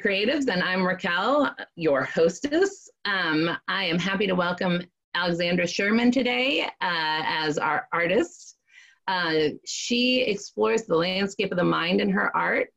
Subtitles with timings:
[0.00, 2.88] Creatives, and I'm Raquel, your hostess.
[3.04, 4.82] Um, I am happy to welcome
[5.14, 8.56] Alexandra Sherman today uh, as our artist.
[9.08, 12.68] Uh, she explores the landscape of the mind in her art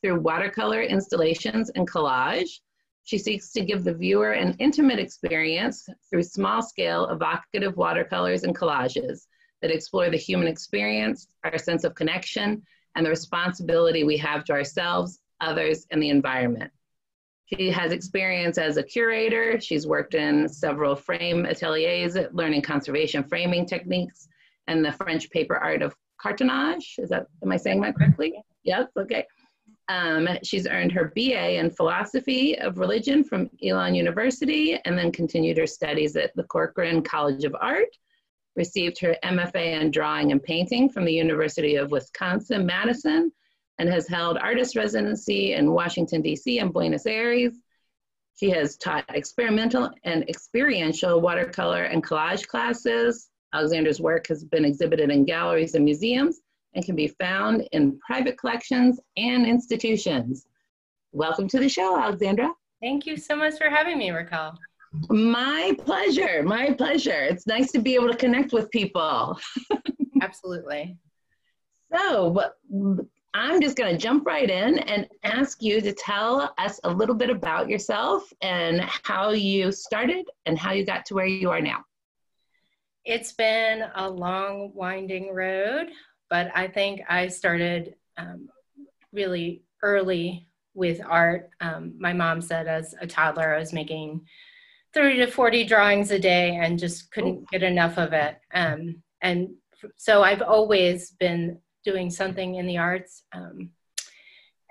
[0.00, 2.58] through watercolor installations and collage.
[3.04, 8.56] She seeks to give the viewer an intimate experience through small scale evocative watercolors and
[8.56, 9.26] collages
[9.60, 12.62] that explore the human experience, our sense of connection,
[12.96, 16.70] and the responsibility we have to ourselves, others, and the environment.
[17.46, 19.60] She has experience as a curator.
[19.60, 24.28] She's worked in several frame ateliers, learning conservation framing techniques
[24.68, 26.94] and the French paper art of cartonnage.
[26.98, 28.42] Is that, am I saying that correctly?
[28.62, 29.26] Yes, okay.
[29.88, 35.58] Um, she's earned her BA in philosophy of religion from Elon University and then continued
[35.58, 37.94] her studies at the Corcoran College of Art
[38.56, 43.32] received her MFA in drawing and painting from the University of Wisconsin-Madison
[43.78, 47.54] and has held artist residency in Washington, DC and Buenos Aires.
[48.38, 53.30] She has taught experimental and experiential watercolor and collage classes.
[53.52, 56.40] Alexandra's work has been exhibited in galleries and museums
[56.74, 60.46] and can be found in private collections and institutions.
[61.12, 62.50] Welcome to the show, Alexandra.
[62.80, 64.58] Thank you so much for having me, Raquel.
[65.08, 66.42] My pleasure.
[66.42, 67.22] My pleasure.
[67.22, 69.38] It's nice to be able to connect with people.
[70.22, 70.96] Absolutely.
[71.94, 72.50] So,
[73.34, 77.14] I'm just going to jump right in and ask you to tell us a little
[77.14, 81.60] bit about yourself and how you started and how you got to where you are
[81.60, 81.82] now.
[83.04, 85.88] It's been a long, winding road,
[86.28, 88.48] but I think I started um,
[89.12, 91.50] really early with art.
[91.60, 94.20] Um, my mom said as a toddler, I was making
[94.94, 98.36] 30 to 40 drawings a day and just couldn't get enough of it.
[98.52, 99.54] Um, and
[99.96, 103.70] so I've always been doing something in the arts um,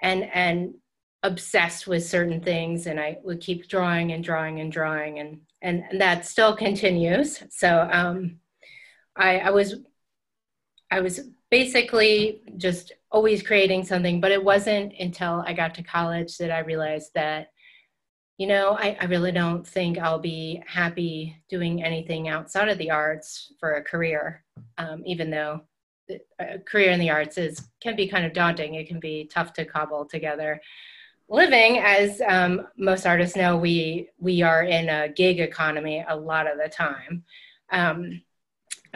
[0.01, 0.73] and, and
[1.23, 2.87] obsessed with certain things.
[2.87, 7.43] And I would keep drawing and drawing and drawing and, and, and that still continues.
[7.49, 8.39] So um,
[9.15, 9.75] I, I was,
[10.89, 16.37] I was basically just always creating something, but it wasn't until I got to college
[16.37, 17.49] that I realized that
[18.41, 22.89] you know, I, I really don't think I'll be happy doing anything outside of the
[22.89, 24.43] arts for a career,
[24.79, 25.61] um, even though
[26.39, 28.75] a career in the arts is can be kind of daunting.
[28.75, 30.61] It can be tough to cobble together.
[31.29, 36.51] Living, as um, most artists know, we we are in a gig economy a lot
[36.51, 37.23] of the time.
[37.71, 38.21] Um,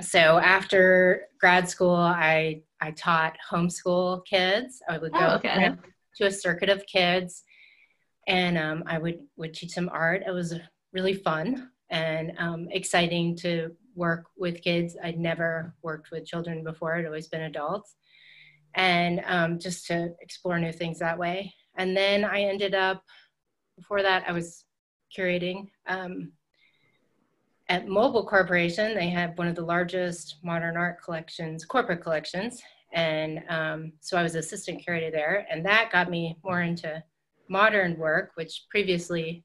[0.01, 4.81] so after grad school, I I taught homeschool kids.
[4.89, 5.71] I would go oh, okay.
[6.17, 7.43] to a circuit of kids
[8.27, 10.23] and um, I would would teach them art.
[10.25, 10.53] It was
[10.93, 14.95] really fun and um, exciting to work with kids.
[15.03, 17.95] I'd never worked with children before; I'd always been adults,
[18.75, 21.53] and um, just to explore new things that way.
[21.77, 23.03] And then I ended up
[23.77, 24.63] before that I was
[25.15, 25.69] curating.
[25.87, 26.31] Um,
[27.67, 32.61] at Mobil Corporation, they have one of the largest modern art collections, corporate collections,
[32.93, 37.03] and um, so I was assistant curator there, and that got me more into
[37.49, 39.43] modern work, which previously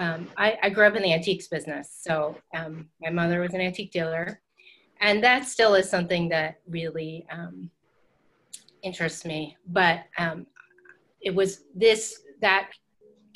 [0.00, 1.98] um, I, I, grew up in the antiques business.
[2.00, 4.40] So um, my mother was an antique dealer.
[5.02, 7.70] And that still is something that really um,
[8.82, 9.58] interests me.
[9.68, 10.46] But um,
[11.20, 12.70] it was this, that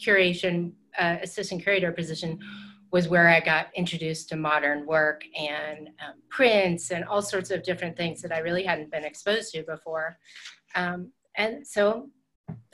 [0.02, 2.38] curation, uh, assistant curator position
[2.90, 7.62] was where I got introduced to modern work and um, prints and all sorts of
[7.62, 10.16] different things that I really hadn't been exposed to before.
[10.74, 12.08] Um, and so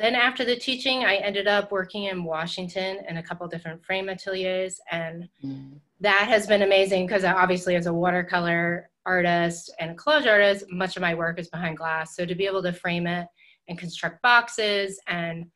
[0.00, 4.08] then after the teaching, I ended up working in Washington in a couple different frame
[4.08, 5.78] ateliers, and mm.
[6.00, 10.96] that has been amazing because obviously, as a watercolor artist and a collage artist, much
[10.96, 12.16] of my work is behind glass.
[12.16, 13.26] So to be able to frame it
[13.68, 15.46] and construct boxes, and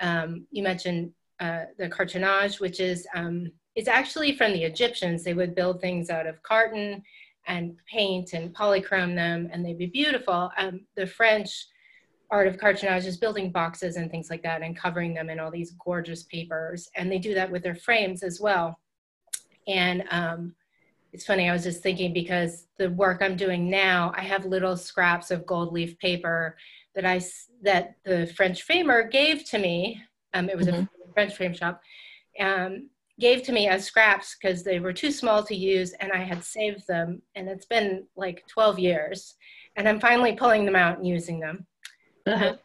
[0.00, 5.22] um, you mentioned uh, the cartonnage, which is um, it's actually from the Egyptians.
[5.22, 7.02] They would build things out of carton
[7.46, 10.50] and paint and polychrome them, and they'd be beautiful.
[10.56, 11.66] Um, the French
[12.32, 15.50] art of cartonnage is building boxes and things like that and covering them in all
[15.50, 16.88] these gorgeous papers.
[16.96, 18.80] And they do that with their frames as well.
[19.68, 20.54] And um,
[21.12, 24.78] it's funny, I was just thinking because the work I'm doing now, I have little
[24.78, 26.56] scraps of gold leaf paper
[26.94, 27.20] that I
[27.62, 30.02] that the French framer gave to me.
[30.32, 30.82] Um, it was mm-hmm.
[30.84, 31.82] a French frame shop.
[32.40, 32.88] Um,
[33.20, 36.42] gave to me as scraps because they were too small to use and I had
[36.42, 39.34] saved them and it's been like 12 years
[39.76, 41.66] and I'm finally pulling them out and using them.
[42.26, 42.56] Uh-huh.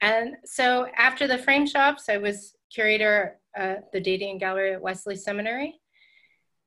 [0.00, 5.16] And so after the frame shops, I was curator at the Dadian Gallery at Wesley
[5.16, 5.80] Seminary.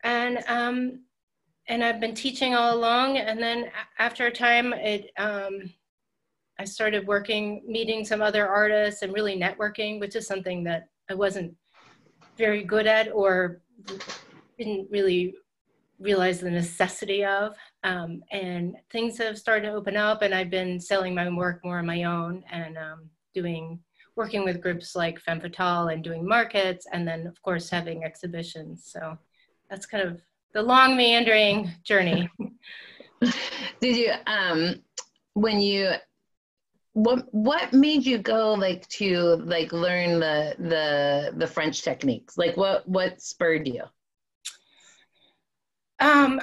[0.04, 1.02] And, um,
[1.68, 3.18] and I've been teaching all along.
[3.18, 5.74] And then after a time, it, um,
[6.58, 11.14] I started working, meeting some other artists and really networking, which is something that I
[11.14, 11.56] wasn't
[12.38, 13.62] very good at or
[14.58, 15.36] didn't really
[16.00, 17.56] realize the necessity of.
[17.86, 21.78] Um, and things have started to open up, and I've been selling my work more
[21.78, 23.80] on my own and um, doing
[24.16, 28.90] working with groups like Femme Fatale and doing markets, and then of course having exhibitions.
[28.92, 29.18] So
[29.70, 30.20] that's kind of
[30.54, 32.28] the long meandering journey.
[33.80, 34.82] Did you um
[35.34, 35.92] when you
[36.94, 42.38] what what made you go like to like learn the the the French techniques?
[42.38, 43.84] Like what what spurred you?
[46.00, 46.42] Um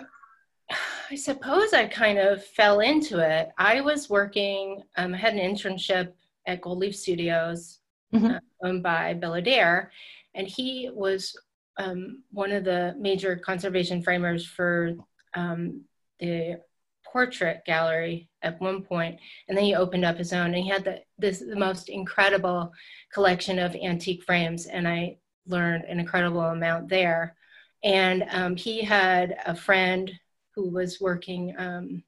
[1.12, 3.50] I suppose I kind of fell into it.
[3.59, 6.14] I was working, um, I had an internship
[6.47, 7.81] at Gold Leaf Studios,
[8.14, 8.29] mm-hmm.
[8.29, 9.93] uh, owned by Bill Adair,
[10.35, 11.38] and he was
[11.76, 14.94] um, one of the major conservation framers for
[15.35, 15.82] um,
[16.19, 16.59] the
[17.05, 19.19] portrait gallery at one point,
[19.49, 20.55] and then he opened up his own.
[20.55, 22.73] And he had the, this the most incredible
[23.12, 27.37] collection of antique frames, and I learned an incredible amount there.
[27.85, 30.11] And um, he had a friend
[30.55, 32.03] who was working um,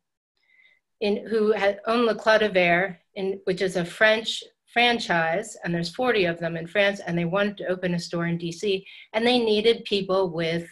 [1.00, 4.42] in who had owned Le Clos de Verre, in, which is a French
[4.72, 8.26] franchise, and there's 40 of them in France, and they wanted to open a store
[8.26, 10.68] in DC, and they needed people with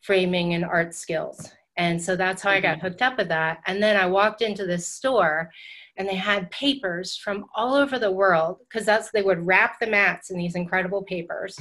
[0.00, 1.50] framing and art skills.
[1.76, 2.86] And so that's how I got mm-hmm.
[2.86, 3.60] hooked up with that.
[3.66, 5.50] And then I walked into this store
[5.96, 9.86] and they had papers from all over the world because that's they would wrap the
[9.86, 11.58] mats in these incredible papers.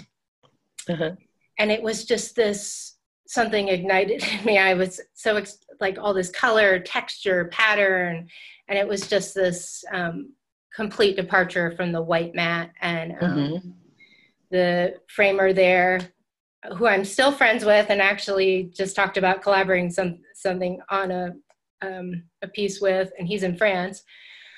[0.90, 1.12] Uh-huh.
[1.58, 2.93] And it was just this
[3.28, 4.58] something ignited in me.
[4.58, 8.28] I was so ex- like all this color, texture, pattern,
[8.68, 10.34] and it was just this um,
[10.74, 13.70] complete departure from the white mat and um, mm-hmm.
[14.52, 16.00] the framer there
[16.78, 21.34] who i'm still friends with and actually just talked about collaborating some something on a
[21.82, 24.04] um, a piece with and he's in france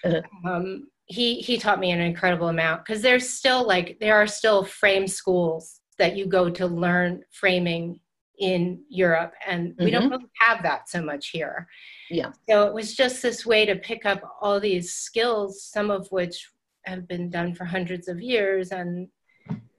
[0.04, 0.22] uh-huh.
[0.50, 4.64] um, he he taught me an incredible amount because there's still like there are still
[4.64, 8.00] frame schools that you go to learn framing
[8.40, 9.94] in Europe, and we mm-hmm.
[9.94, 11.68] don't really have that so much here.
[12.10, 12.32] Yeah.
[12.50, 16.50] So it was just this way to pick up all these skills, some of which
[16.86, 19.08] have been done for hundreds of years, and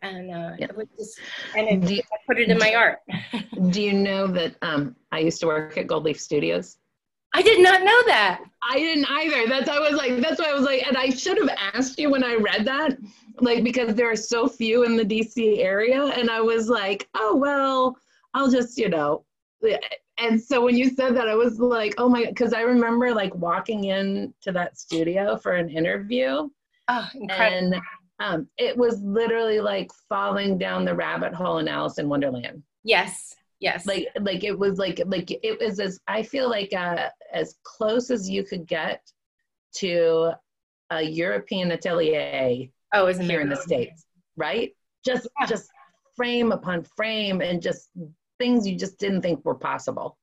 [0.03, 0.67] and uh, yeah.
[0.79, 1.19] it just,
[1.57, 3.01] and it, you, I put it in my art.
[3.71, 6.79] do you know that um, I used to work at Gold Leaf Studios?
[7.33, 8.43] I did not know that.
[8.71, 9.47] I didn't either.
[9.49, 12.11] That's I was like, that's why I was like, and I should have asked you
[12.11, 12.97] when I read that,
[13.41, 17.37] like because there are so few in the DC area, and I was like, oh
[17.37, 17.97] well,
[18.37, 19.25] I'll just, you know,
[20.19, 23.35] and so when you said that, I was like, oh my, because I remember like
[23.35, 26.47] walking in to that studio for an interview.
[26.89, 27.57] Oh, incredible.
[27.57, 27.83] And
[28.21, 32.63] um, it was literally like falling down the rabbit hole in Alice in Wonderland.
[32.85, 33.35] Yes.
[33.59, 33.87] Yes.
[33.87, 38.11] Like, like it was like, like it was as, I feel like uh, as close
[38.11, 39.01] as you could get
[39.77, 40.33] to
[40.91, 44.05] a European atelier oh, isn't here in the States,
[44.37, 44.73] right?
[45.07, 45.47] Just, yeah.
[45.47, 45.71] just
[46.15, 47.89] frame upon frame and just
[48.39, 50.19] things you just didn't think were possible.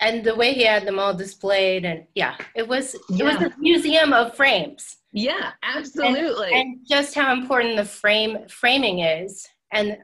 [0.00, 3.52] And the way he had them all displayed, and yeah, it was it was a
[3.58, 4.96] museum of frames.
[5.12, 6.46] Yeah, absolutely.
[6.46, 9.98] And, and just how important the frame framing is, and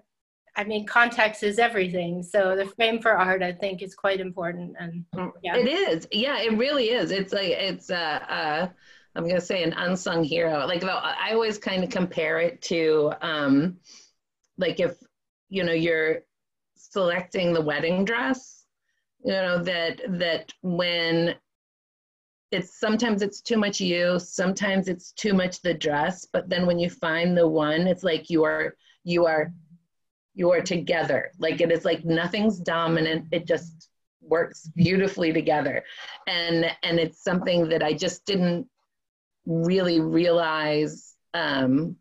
[0.56, 2.22] I mean, context is everything.
[2.22, 4.74] So the frame for art, I think, is quite important.
[4.78, 5.04] And
[5.42, 6.08] yeah, it is.
[6.10, 7.10] Yeah, it really is.
[7.10, 7.94] It's like it's uh,
[8.28, 8.68] uh
[9.14, 10.66] I'm gonna say an unsung hero.
[10.66, 13.78] Like I always kind of compare it to um,
[14.58, 14.96] like if
[15.48, 16.22] you know you're
[16.76, 18.64] selecting the wedding dress
[19.25, 21.35] you know that that when
[22.52, 26.78] it's sometimes it's too much you sometimes it's too much the dress but then when
[26.78, 29.52] you find the one it's like you are you are
[30.37, 31.33] you are together.
[31.38, 33.88] Like it is like nothing's dominant it just
[34.21, 35.83] works beautifully together.
[36.28, 38.68] And and it's something that i just didn't
[39.47, 41.97] really realize um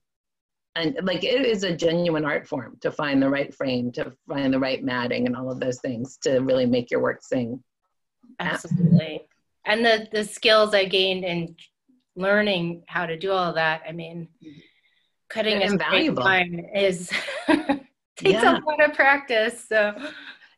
[0.75, 4.53] and like it is a genuine art form to find the right frame to find
[4.53, 7.63] the right matting and all of those things to really make your work sing.
[8.39, 9.21] Absolutely.
[9.65, 11.55] And the the skills i gained in
[12.15, 14.27] learning how to do all that i mean
[15.29, 17.09] cutting a straight line is
[17.47, 18.57] takes yeah.
[18.57, 19.93] a lot of practice so.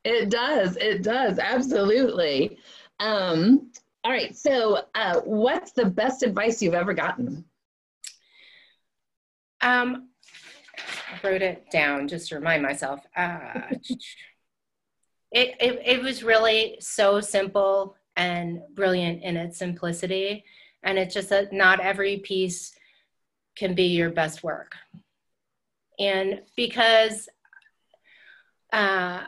[0.03, 2.59] It does it does absolutely.
[2.99, 3.71] Um
[4.03, 7.43] all right so uh, what's the best advice you've ever gotten
[9.67, 10.09] um,
[10.77, 13.01] I wrote it down just to remind myself.
[13.15, 13.61] Uh,
[15.31, 20.43] it, it, it was really so simple and brilliant in its simplicity.
[20.83, 22.73] And it's just that not every piece
[23.55, 24.75] can be your best work.
[25.99, 27.27] And because
[28.71, 29.23] uh,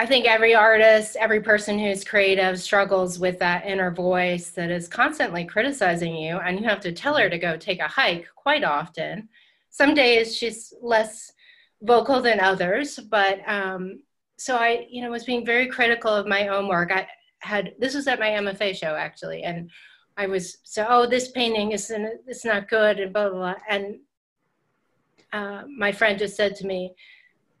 [0.00, 4.88] I think every artist, every person who's creative struggles with that inner voice that is
[4.88, 8.64] constantly criticizing you, and you have to tell her to go take a hike quite
[8.64, 9.28] often.
[9.70, 11.32] Some days she's less
[11.82, 14.02] vocal than others, but um,
[14.36, 16.90] so I, you know, was being very critical of my own work.
[16.92, 17.06] I
[17.38, 19.70] had this was at my MFA show actually, and
[20.16, 23.54] I was so oh this painting isn't it's not good and blah blah, blah.
[23.68, 24.00] and
[25.32, 26.92] uh, my friend just said to me,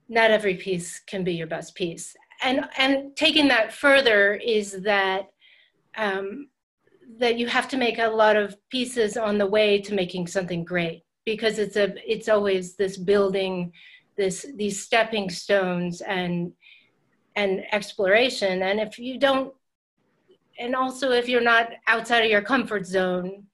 [0.08, 5.30] not every piece can be your best piece, and and taking that further is that
[5.96, 6.48] um,
[7.18, 10.64] that you have to make a lot of pieces on the way to making something
[10.64, 13.72] great because it's a it's always this building
[14.16, 16.52] this these stepping stones and
[17.36, 19.54] and exploration and if you don't
[20.58, 23.44] and also if you're not outside of your comfort zone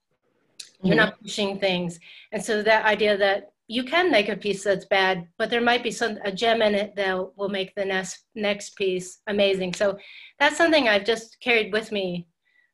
[0.82, 1.04] you're mm-hmm.
[1.04, 2.00] not pushing things
[2.32, 5.82] and so that idea that you can make a piece that's bad, but there might
[5.82, 9.74] be some a gem in it that will make the next next piece amazing.
[9.74, 9.98] So
[10.38, 12.28] that's something I've just carried with me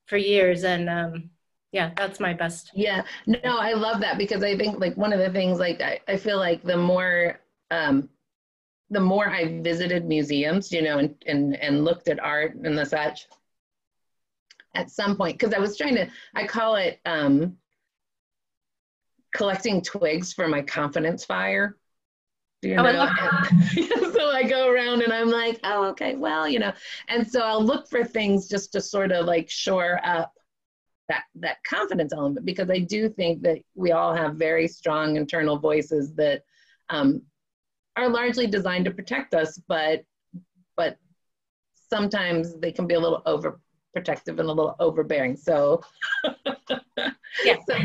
[0.07, 1.31] for years, and um,
[1.73, 2.71] yeah, that's my best.
[2.75, 6.01] Yeah, no, I love that because I think like one of the things like I,
[6.07, 8.11] I feel like the more um,
[8.91, 12.85] the more I visited museums, you know, and and and looked at art and the
[12.85, 13.27] such.
[14.75, 17.59] At some point, because I was trying to, I call it um,
[19.35, 21.77] collecting twigs for my confidence fire.
[22.63, 23.07] You oh, know?
[23.11, 26.73] I so I go around and I'm like, oh, okay, well, you know,
[27.09, 30.33] and so I'll look for things just to sort of like shore up
[31.09, 35.59] that that confidence element because I do think that we all have very strong internal
[35.59, 36.43] voices that
[36.91, 37.23] um,
[37.97, 40.05] are largely designed to protect us, but
[40.77, 40.97] but
[41.91, 45.37] sometimes they can be a little overprotective and a little overbearing.
[45.37, 45.83] So
[47.45, 47.57] yeah.
[47.67, 47.77] So,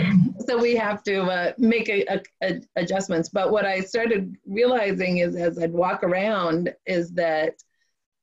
[0.45, 3.29] so, we have to uh, make a, a, a adjustments.
[3.29, 7.55] But what I started realizing is as I'd walk around is that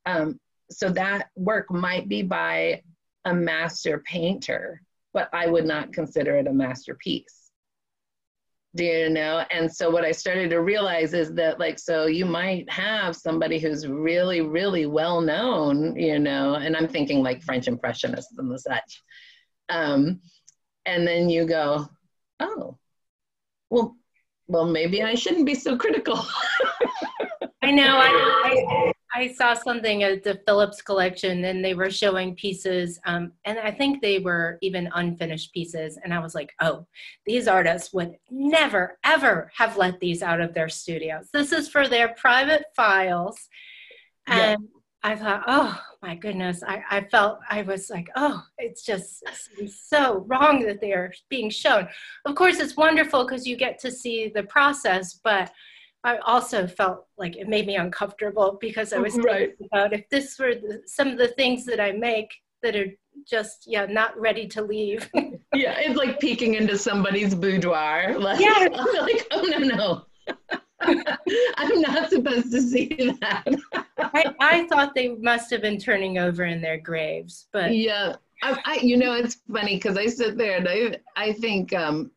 [0.07, 0.39] um,
[0.71, 2.83] so that work might be by
[3.25, 4.83] a master painter,
[5.15, 7.51] but I would not consider it a masterpiece.
[8.75, 9.45] Do you know?
[9.53, 13.61] And so what I started to realize is that like so you might have somebody
[13.61, 19.03] who's really, really well known, you know, and I'm thinking like French impressionists and such.
[19.69, 20.21] Um,
[20.87, 21.89] and then you go,
[22.41, 22.77] oh,
[23.71, 23.97] well,
[24.49, 26.19] well, maybe I shouldn't be so critical.
[27.63, 27.97] I know.
[27.97, 33.33] I, I, I, saw something at the Phillips collection, and they were showing pieces, um,
[33.45, 35.99] and I think they were even unfinished pieces.
[36.03, 36.87] And I was like, oh,
[37.27, 41.29] these artists would never, ever have let these out of their studios.
[41.33, 43.49] This is for their private files.
[44.27, 45.11] And yeah.
[45.11, 49.23] I thought, oh my goodness, I, I felt I was like, oh, it's just
[49.91, 51.89] so wrong that they are being shown.
[52.25, 55.53] Of course, it's wonderful because you get to see the process, but
[56.05, 59.49] I also felt like it made me uncomfortable because I was right.
[59.49, 62.31] thinking about if this were the, some of the things that I make
[62.63, 62.89] that are
[63.27, 65.09] just yeah not ready to leave.
[65.15, 68.19] yeah, it's like peeking into somebody's boudoir.
[68.25, 68.69] Like, yeah,
[69.01, 70.07] like oh no no.
[71.57, 73.47] I'm not supposed to see that.
[73.99, 78.59] I, I thought they must have been turning over in their graves, but yeah, I,
[78.65, 82.11] I you know it's funny because I sit there and I I think um,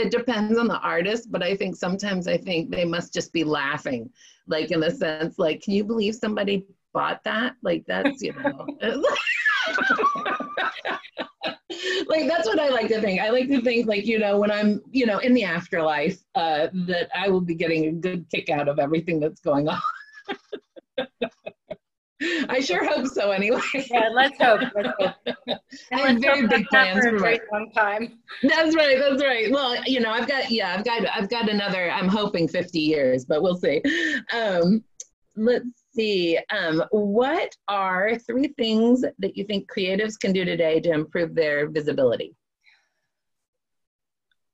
[0.00, 3.44] it depends on the artist, but I think sometimes I think they must just be
[3.44, 4.10] laughing,
[4.46, 7.56] like in the sense like, can you believe somebody bought that?
[7.62, 8.66] Like that's you know.
[12.08, 13.20] like that's what I like to think.
[13.20, 16.68] I like to think like you know when I'm you know in the afterlife uh,
[16.72, 19.80] that I will be getting a good kick out of everything that's going on.
[22.48, 23.30] I sure hope so.
[23.30, 23.60] Anyway.
[23.90, 24.60] Yeah, let's hope.
[24.74, 25.60] Let's hope.
[25.92, 28.18] I have very big plans for a long time.
[28.42, 28.98] That's right.
[28.98, 29.50] That's right.
[29.50, 31.90] Well, you know, I've got yeah, I've got I've got another.
[31.90, 33.82] I'm hoping 50 years, but we'll see.
[34.34, 34.84] Um,
[35.36, 36.38] let's see.
[36.50, 41.68] Um, what are three things that you think creatives can do today to improve their
[41.68, 42.34] visibility?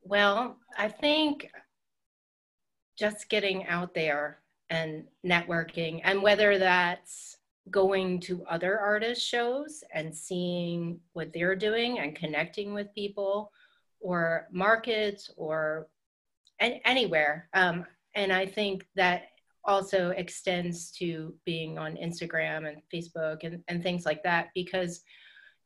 [0.03, 1.51] Well, I think
[2.97, 4.39] just getting out there
[4.71, 7.36] and networking, and whether that's
[7.71, 13.51] going to other artist shows and seeing what they're doing and connecting with people,
[14.01, 15.89] or markets, or
[16.61, 17.49] and anywhere.
[17.55, 19.29] Um, and I think that
[19.65, 25.03] also extends to being on Instagram and Facebook and, and things like that because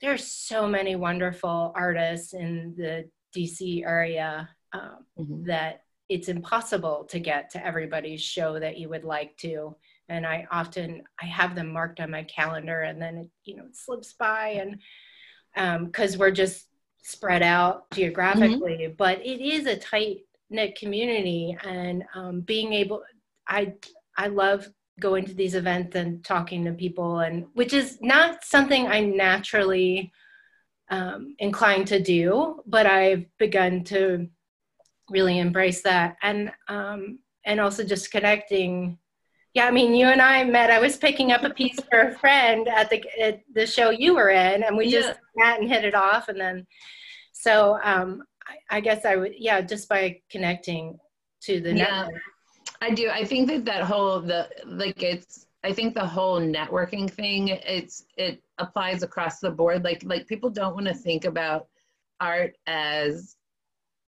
[0.01, 5.45] there's so many wonderful artists in the DC area um, mm-hmm.
[5.45, 9.77] that it's impossible to get to everybody's show that you would like to
[10.11, 13.65] and i often i have them marked on my calendar and then it you know
[13.65, 14.61] it slips by
[15.55, 16.67] and because um, we're just
[17.03, 18.95] spread out geographically mm-hmm.
[18.99, 20.19] but it is a tight
[20.51, 23.03] knit community and um, being able
[23.49, 23.75] I
[24.17, 24.69] I love
[25.01, 30.13] going to these events and talking to people and which is not something i'm naturally
[30.91, 34.29] um, inclined to do but i've begun to
[35.09, 38.99] really embrace that and um, and also just connecting
[39.55, 42.19] yeah i mean you and i met i was picking up a piece for a
[42.19, 45.01] friend at the at the show you were in and we yeah.
[45.01, 46.67] just met and hit it off and then
[47.33, 50.99] so um, I, I, guess i would yeah just by connecting
[51.43, 52.03] to the yeah.
[52.03, 52.23] network
[52.81, 53.11] I do.
[53.11, 58.05] I think that that whole the like it's I think the whole networking thing it's
[58.17, 59.85] it applies across the board.
[59.85, 61.69] Like like people don't want to think about
[62.21, 63.37] art as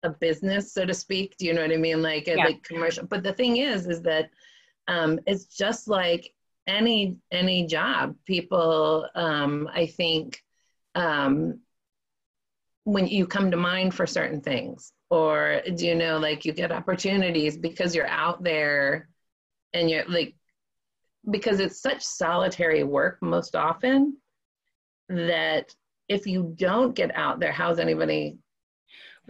[0.02, 1.36] a business, so to speak.
[1.36, 2.00] Do you know what I mean?
[2.00, 2.44] Like a, yeah.
[2.44, 3.06] like commercial.
[3.06, 4.30] But the thing is, is that
[4.90, 6.34] um, it's just like
[6.66, 8.16] any any job.
[8.26, 10.42] People, um, I think,
[10.96, 11.60] um,
[12.84, 16.72] when you come to mind for certain things or do you know like you get
[16.72, 19.08] opportunities because you're out there
[19.74, 20.34] and you're like
[21.30, 24.16] because it's such solitary work most often
[25.08, 25.72] that
[26.08, 28.38] if you don't get out there how's anybody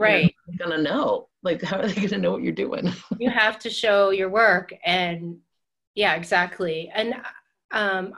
[0.00, 0.34] right.
[0.58, 1.28] gonna know?
[1.42, 2.92] Like how are they gonna know what you're doing?
[3.18, 5.38] You have to show your work and
[6.00, 7.14] yeah exactly and
[7.72, 8.12] um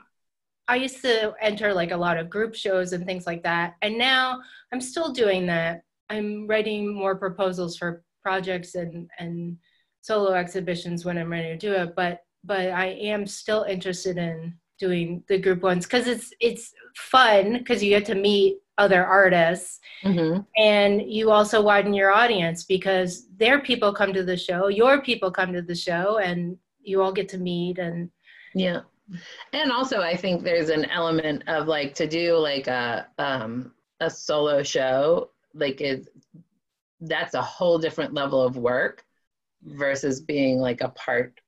[0.69, 3.75] I used to enter like a lot of group shows and things like that.
[3.83, 4.41] And now
[4.73, 5.83] I'm still doing that.
[6.09, 9.59] I'm writing more proposals for projects and, and
[10.01, 11.95] solo exhibitions when I'm ready to do it.
[11.97, 17.59] But but I am still interested in doing the group ones because it's it's fun
[17.59, 20.41] because you get to meet other artists mm-hmm.
[20.57, 25.31] and you also widen your audience because their people come to the show your people
[25.31, 28.11] come to the show and you all get to meet and
[28.55, 28.81] yeah.
[29.53, 34.09] And also i think there's an element of like to do like a um a
[34.09, 36.09] solo show like is
[37.01, 39.05] that's a whole different level of work
[39.65, 41.41] versus being like a part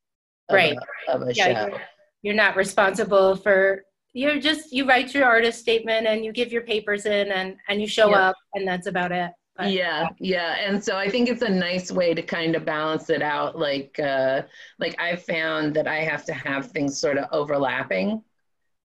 [0.48, 0.76] of right.
[1.08, 1.68] a, of a yeah, show.
[1.68, 1.80] you're,
[2.22, 6.62] you're not responsible for you're just you write your artist statement and you give your
[6.62, 10.82] papers in and and you show up and that's about it but, yeah, yeah, and
[10.82, 13.56] so I think it's a nice way to kind of balance it out.
[13.56, 14.42] Like, uh,
[14.78, 18.22] like I found that I have to have things sort of overlapping,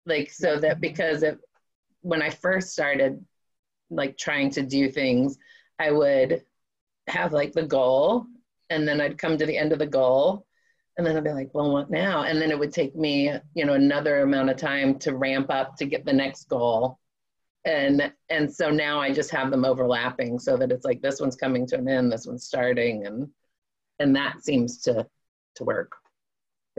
[0.05, 1.39] like so that because it,
[2.01, 3.23] when I first started,
[3.91, 5.37] like trying to do things,
[5.79, 6.43] I would
[7.07, 8.25] have like the goal,
[8.71, 10.47] and then I'd come to the end of the goal,
[10.97, 12.23] and then I'd be like, well, what now?
[12.23, 15.75] And then it would take me, you know, another amount of time to ramp up
[15.77, 16.99] to get the next goal
[17.65, 21.35] and and so now i just have them overlapping so that it's like this one's
[21.35, 23.27] coming to an end this one's starting and
[23.99, 25.05] and that seems to
[25.55, 25.91] to work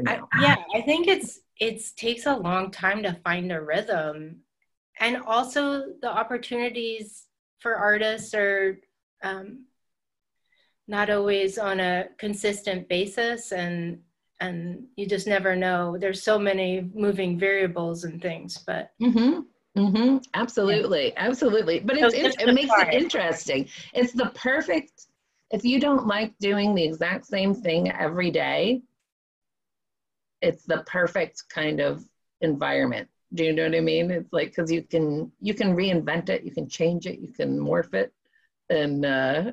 [0.07, 4.41] I, yeah i think it's it takes a long time to find a rhythm.
[5.01, 7.27] And also the opportunities
[7.59, 8.79] for artists are
[9.23, 9.67] um,
[10.87, 14.01] not always on a consistent basis and
[14.39, 15.97] and you just never know.
[15.99, 19.41] There's so many moving variables and things but mm-hmm.
[19.77, 20.19] Mm-hmm.
[20.35, 21.13] Absolutely, yeah.
[21.17, 21.81] absolutely.
[21.81, 22.89] But it's, it's it makes part.
[22.89, 23.69] it interesting.
[23.93, 25.07] It's the perfect.
[25.51, 28.83] If you don't like doing the exact same thing every day,
[30.41, 32.05] it's the perfect kind of
[32.41, 33.09] environment.
[33.35, 34.11] Do you know what I mean?
[34.11, 37.59] It's like because you can you can reinvent it, you can change it, you can
[37.59, 38.13] morph it,
[38.71, 39.53] and uh,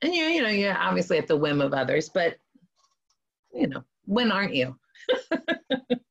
[0.00, 2.36] and you you know you're obviously at the whim of others, but
[3.52, 4.78] you know when aren't you?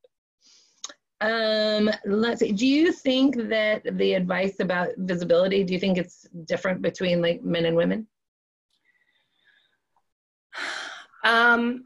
[1.22, 2.52] Um, let's see.
[2.52, 7.44] Do you think that the advice about visibility, do you think it's different between like
[7.44, 8.08] men and women?
[11.24, 11.84] Um,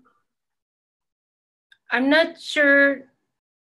[1.91, 3.01] I'm not sure.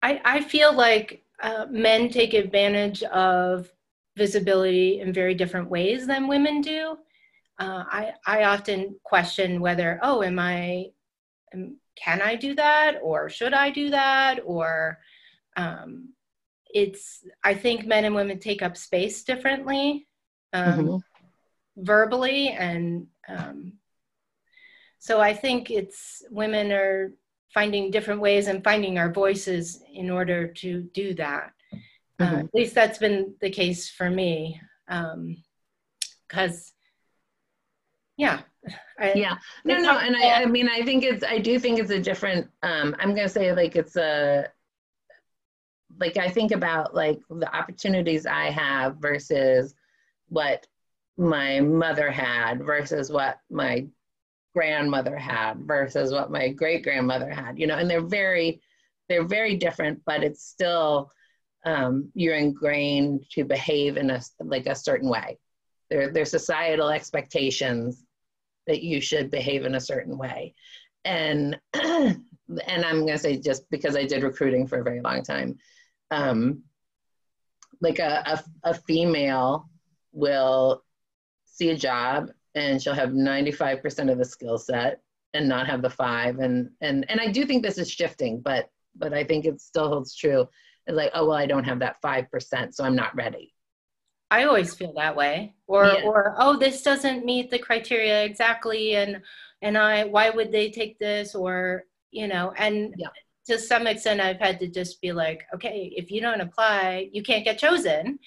[0.01, 3.69] I, I feel like uh, men take advantage of
[4.15, 6.97] visibility in very different ways than women do.
[7.59, 10.91] Uh, I, I often question whether, oh, am I,
[11.53, 12.99] am, can I do that?
[13.03, 14.39] Or should I do that?
[14.45, 14.97] Or,
[15.59, 16.13] um,
[16.73, 20.07] it's i think men and women take up space differently
[20.53, 21.83] um, mm-hmm.
[21.83, 23.73] verbally and um,
[24.99, 27.11] so i think it's women are
[27.53, 31.51] finding different ways and finding our voices in order to do that
[32.19, 32.35] uh, mm-hmm.
[32.35, 36.73] uh, at least that's been the case for me because um,
[38.17, 38.39] yeah
[38.99, 41.91] I, yeah no no and I, I mean i think it's i do think it's
[41.91, 44.47] a different um i'm gonna say like it's a
[45.99, 49.75] like I think about like the opportunities I have versus
[50.27, 50.67] what
[51.17, 53.87] my mother had versus what my
[54.55, 58.61] grandmother had versus what my great grandmother had you know and they're very
[59.07, 61.11] they're very different but it's still
[61.65, 65.37] um, you're ingrained to behave in a like a certain way.
[65.89, 68.05] There there's societal expectations
[68.67, 70.53] that you should behave in a certain way.
[71.05, 75.57] And and I'm gonna say just because I did recruiting for a very long time,
[76.11, 76.63] um,
[77.81, 78.23] like a,
[78.63, 79.69] a, a female
[80.11, 80.83] will
[81.45, 85.01] see a job and she'll have 95% of the skill set
[85.33, 86.39] and not have the five.
[86.39, 89.87] And and and I do think this is shifting but but I think it still
[89.87, 90.47] holds true.
[90.87, 93.53] It's like oh well I don't have that 5% so I'm not ready.
[94.31, 95.53] I always feel that way.
[95.67, 96.01] Or yeah.
[96.03, 99.21] or oh this doesn't meet the criteria exactly and
[99.61, 101.35] and I why would they take this?
[101.35, 103.07] Or you know and yeah.
[103.49, 107.23] To some extent I've had to just be like okay if you don't apply you
[107.23, 108.19] can't get chosen.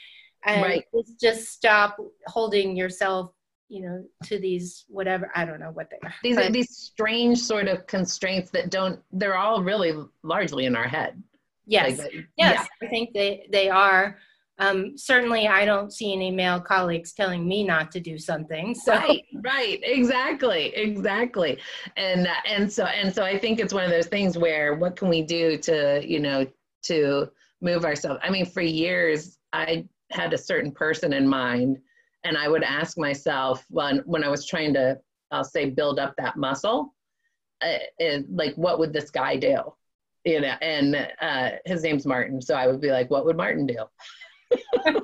[0.45, 0.85] And right.
[1.21, 3.33] just stop holding yourself
[3.69, 6.15] you know to these whatever i don't know what they are.
[6.23, 10.89] These are these strange sort of constraints that don't they're all really largely in our
[10.89, 11.23] head.
[11.65, 11.99] Yes.
[11.99, 12.87] Like, yes yeah.
[12.87, 14.19] i think they they are
[14.63, 18.93] um, certainly i don't see any male colleagues telling me not to do something so
[18.93, 21.59] right right exactly exactly
[21.97, 25.09] and and so and so i think it's one of those things where what can
[25.09, 26.47] we do to you know
[26.83, 31.79] to move ourselves i mean for years i had a certain person in mind
[32.25, 34.99] and I would ask myself when when I was trying to
[35.31, 36.95] I'll say build up that muscle,
[37.63, 37.79] uh,
[38.31, 39.59] like what would this guy do?
[40.25, 43.67] You know, and uh, his name's Martin, so I would be like, what would Martin
[43.67, 43.79] do?
[44.85, 45.03] So,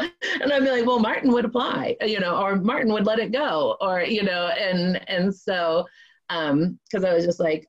[0.40, 3.32] and I'd be like, well, Martin would apply, you know, or Martin would let it
[3.32, 5.86] go, or you know, and and so
[6.28, 7.68] because um, I was just like,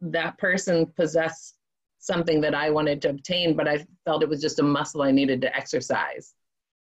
[0.00, 1.56] that person possessed
[1.98, 5.12] something that I wanted to obtain, but I felt it was just a muscle I
[5.12, 6.34] needed to exercise.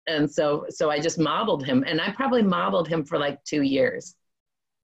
[0.08, 3.62] And so so i just modeled him and i probably modeled him for like two
[3.62, 4.16] years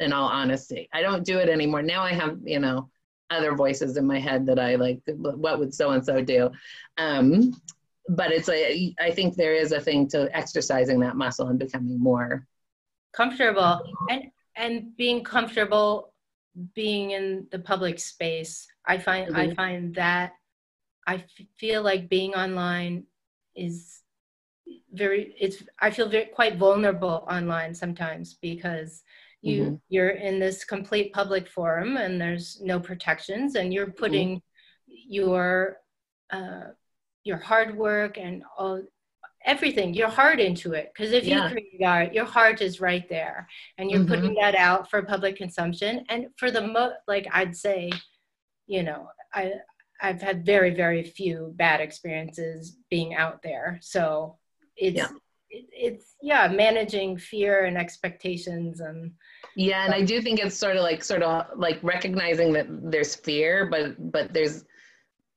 [0.01, 0.89] in all honesty.
[0.93, 1.81] I don't do it anymore.
[1.81, 2.89] Now i have you know
[3.29, 6.51] other voices in my head that i like what would so and so do?
[6.97, 7.55] Um,
[8.09, 11.99] but it's a i think there is a thing to exercising that muscle and becoming
[11.99, 12.45] more
[13.13, 13.81] comfortable.
[14.09, 16.13] And and being comfortable
[16.75, 18.67] being in the public space.
[18.85, 19.51] I find mm-hmm.
[19.51, 20.33] i find that
[21.05, 21.25] I
[21.57, 23.03] feel like being online
[23.55, 24.01] is
[24.93, 29.03] very it's i feel very quite vulnerable online sometimes because
[29.43, 29.75] you mm-hmm.
[29.89, 34.03] you're in this complete public forum and there's no protections and you're mm-hmm.
[34.03, 34.93] putting mm-hmm.
[35.09, 35.77] your
[36.31, 36.67] uh,
[37.23, 38.81] your hard work and all
[39.45, 41.43] everything your heart into it because if yeah.
[41.43, 43.45] you create art your heart is right there
[43.77, 44.13] and you're mm-hmm.
[44.13, 47.91] putting that out for public consumption and for the mo like i'd say
[48.67, 49.51] you know i
[50.01, 54.37] i've had very very few bad experiences being out there so
[54.77, 55.09] it's yeah.
[55.55, 59.11] It, it's yeah managing fear and expectations and
[59.55, 63.15] yeah and i do think it's sort of like sort of like recognizing that there's
[63.15, 64.65] fear but but there's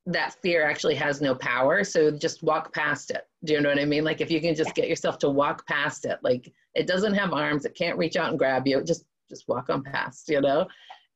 [0.07, 1.83] that fear actually has no power.
[1.83, 3.23] So just walk past it.
[3.45, 4.05] Do you know what i mean?
[4.05, 7.33] Like if you can just get yourself to walk past it like it doesn't have
[7.33, 8.83] arms it can't reach out and grab you.
[8.83, 10.67] Just just walk on past you know?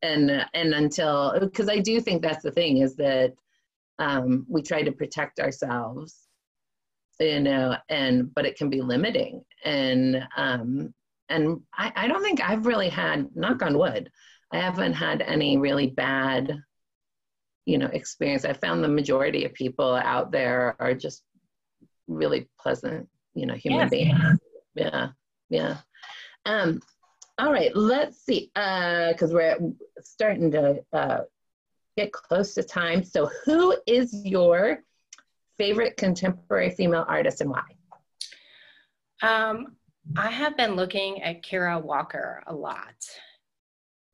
[0.02, 3.32] And and until because i do think that's the thing is that
[3.98, 6.26] um, we try to protect ourselves
[7.20, 9.42] you know and but it can be limiting.
[9.64, 10.94] And um
[11.28, 14.10] and I, I don't think i've really had knock on wood
[14.52, 16.60] i haven't had any really bad
[17.70, 18.44] you know experience.
[18.44, 21.22] I found the majority of people out there are just
[22.08, 23.90] really pleasant you know human yes.
[23.90, 24.38] beings.
[24.74, 25.08] Yeah.
[25.48, 25.76] Yeah.
[26.46, 26.80] Um
[27.38, 29.56] all right let's see uh because we're
[30.02, 31.20] starting to uh
[31.96, 33.04] get close to time.
[33.04, 34.82] So who is your
[35.60, 37.62] favorite contemporary female artist and why?
[39.22, 39.76] Um,
[40.16, 42.94] I have been looking at Kara Walker a lot.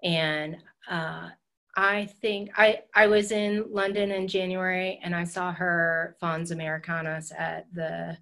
[0.03, 0.57] And
[0.91, 1.29] uh,
[1.77, 7.31] I think I, I was in London in January and I saw her Fons Americanus
[7.39, 8.19] at the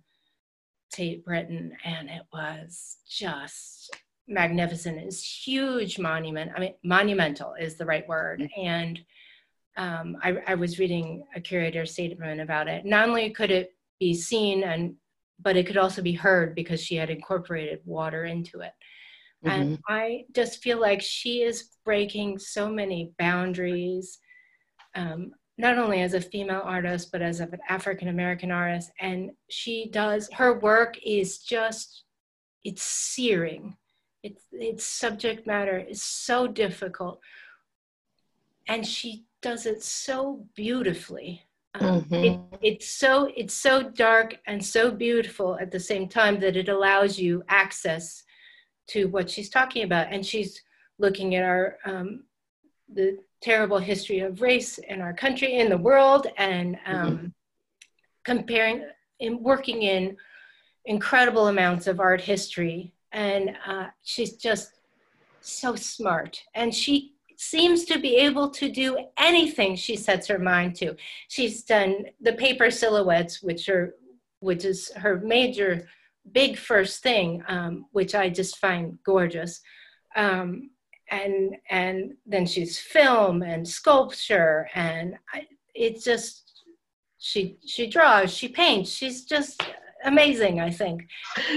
[0.93, 3.97] Tate Britain, and it was just
[4.29, 4.99] magnificent.
[4.99, 6.53] It's huge monument.
[6.55, 8.41] I mean, monumental is the right word.
[8.41, 8.67] Mm-hmm.
[8.67, 9.01] And
[9.77, 12.85] um, I, I, was reading a curator's statement about it.
[12.85, 14.95] Not only could it be seen and
[15.41, 18.73] but it could also be heard because she had incorporated water into it.
[19.45, 19.51] Mm-hmm.
[19.51, 24.19] And I just feel like she is breaking so many boundaries,
[24.95, 28.91] um, not only as a female artist, but as an African American artist.
[29.01, 32.05] And she does, her work is just,
[32.65, 33.77] it's searing.
[34.23, 37.21] It's, its subject matter is so difficult.
[38.67, 41.43] And she does it so beautifully.
[41.75, 42.15] Um, mm-hmm.
[42.15, 46.69] it, it's so it's so dark and so beautiful at the same time that it
[46.71, 48.25] allows you access
[48.89, 50.63] to what she's talking about, and she's
[50.99, 52.25] looking at our um,
[52.95, 57.27] the terrible history of race in our country, in the world, and um, mm-hmm.
[58.25, 58.87] comparing
[59.21, 60.17] and working in
[60.87, 62.95] incredible amounts of art history.
[63.13, 64.81] And uh, she's just
[65.41, 70.75] so smart, and she seems to be able to do anything she sets her mind
[70.77, 70.97] to.
[71.29, 73.95] She's done the paper silhouettes, which are
[74.41, 75.89] which is her major
[76.33, 79.61] big first thing, um, which I just find gorgeous.
[80.17, 80.71] Um,
[81.11, 86.63] and and then she's film and sculpture, and I, it's just
[87.19, 88.91] she she draws, she paints.
[88.91, 89.63] She's just
[90.05, 90.61] amazing.
[90.61, 91.07] I think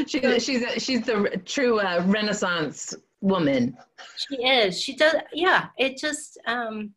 [0.08, 3.78] she, she's she's the true uh, Renaissance woman.
[4.16, 4.82] She is.
[4.82, 5.16] She does.
[5.34, 5.68] Yeah.
[5.78, 6.38] It just.
[6.46, 6.94] um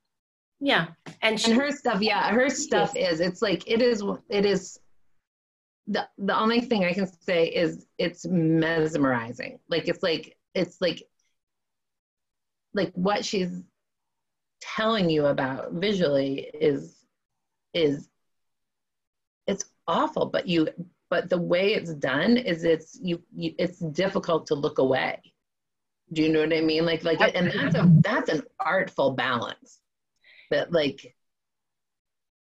[0.62, 0.88] yeah
[1.22, 4.78] and, she, and her stuff yeah her stuff is it's like it is it is
[5.90, 9.58] the the only thing I can say is it's mesmerizing.
[9.68, 11.02] Like it's like it's like
[12.74, 13.62] like what she's
[14.60, 17.04] telling you about visually is
[17.74, 18.08] is
[19.46, 20.68] it's awful but you
[21.08, 25.20] but the way it's done is it's you, you it's difficult to look away
[26.12, 26.84] do you know what i mean?
[26.84, 29.80] Like like and that's a that's an artful balance
[30.50, 31.14] that like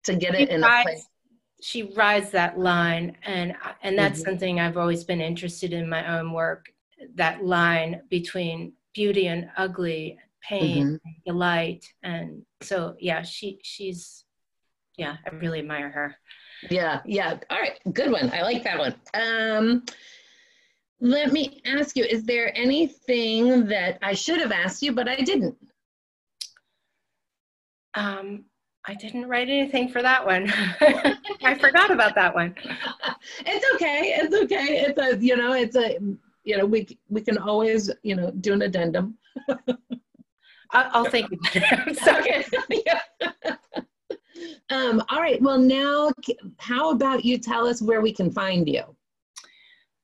[0.04, 1.06] to get it in a place
[1.62, 4.30] she rides that line and and that's mm-hmm.
[4.30, 6.66] something i've always been interested in my own work
[7.14, 11.10] that line between beauty and ugly pain mm-hmm.
[11.24, 14.24] delight and so yeah she she's
[14.96, 16.16] yeah i really admire her.
[16.70, 17.38] Yeah yeah.
[17.50, 18.30] All right good one.
[18.32, 18.94] I like that one.
[19.12, 19.84] Um
[21.00, 25.16] let me ask you is there anything that i should have asked you but i
[25.16, 25.56] didn't
[27.94, 28.44] um
[28.88, 30.48] I didn't write anything for that one.
[31.42, 32.54] I forgot about that one.
[33.44, 34.14] It's okay.
[34.16, 34.84] It's okay.
[34.86, 35.98] It's a you know it's a
[36.44, 39.18] you know we we can always you know do an addendum.
[40.70, 41.98] I'll, I'll think about it.
[42.08, 42.44] okay.
[44.70, 45.42] um, all right.
[45.42, 46.12] Well, now
[46.58, 48.84] how about you tell us where we can find you?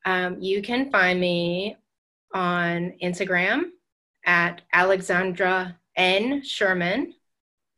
[0.05, 1.77] Um, you can find me
[2.35, 3.71] on Instagram
[4.27, 7.15] at Alexandra N Sherman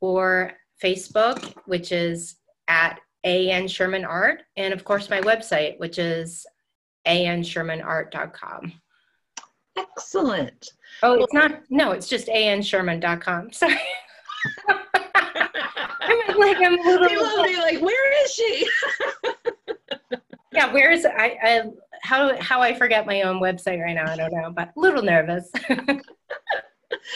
[0.01, 6.45] or Facebook, which is at AN Sherman Art, and of course my website, which is
[7.07, 8.73] anshermanart.com.
[9.77, 10.69] Excellent.
[11.03, 13.51] Oh, it's not, no, it's just ansherman.com.
[13.53, 13.75] Sorry.
[16.01, 17.07] I'm like, I'm a little.
[17.07, 18.69] People be like, where is she?
[20.53, 21.61] yeah, where is I, I?
[22.05, 24.11] How how I forget my own website right now?
[24.11, 25.49] I don't know, but a little nervous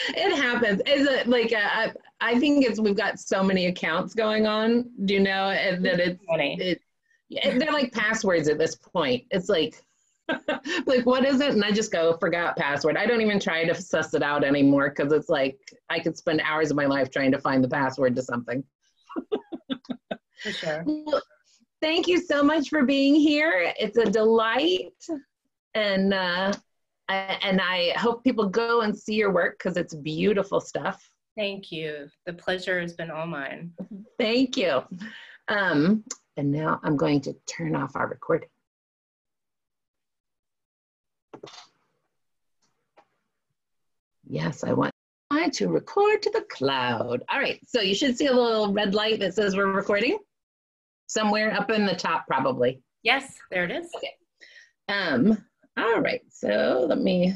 [0.08, 0.82] it happens.
[0.86, 4.90] Is it like uh, a, I think it's we've got so many accounts going on.
[5.04, 6.58] Do you know and that it's funny.
[6.60, 6.80] It,
[7.58, 9.24] they're like passwords at this point.
[9.30, 9.82] It's like
[10.86, 11.50] like what is it?
[11.50, 12.96] And I just go forgot password.
[12.96, 16.40] I don't even try to suss it out anymore because it's like I could spend
[16.44, 18.64] hours of my life trying to find the password to something.
[20.42, 20.84] for sure.
[20.86, 21.22] Well,
[21.80, 23.72] thank you so much for being here.
[23.78, 24.94] It's a delight.
[25.74, 26.52] And uh,
[27.08, 31.10] and I hope people go and see your work because it's beautiful stuff.
[31.36, 32.08] Thank you.
[32.26, 33.72] The pleasure has been all mine.
[34.18, 34.82] Thank you.
[35.48, 36.04] Um,
[36.36, 38.48] and now I'm going to turn off our recording.
[44.28, 44.92] Yes, I want
[45.52, 47.22] to record to the cloud.
[47.28, 50.18] All right, so you should see a little red light that says we're recording
[51.10, 52.80] somewhere up in the top, probably.
[53.02, 53.90] Yes, there it is.
[53.96, 54.14] Okay.
[54.88, 55.44] Um,
[55.76, 57.34] all right, so let me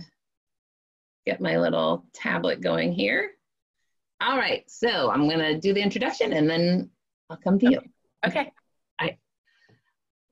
[1.26, 3.32] get my little tablet going here.
[4.20, 6.88] All right, so I'm gonna do the introduction and then
[7.28, 7.80] I'll come to you.
[8.24, 8.52] Okay.
[9.00, 9.18] All right.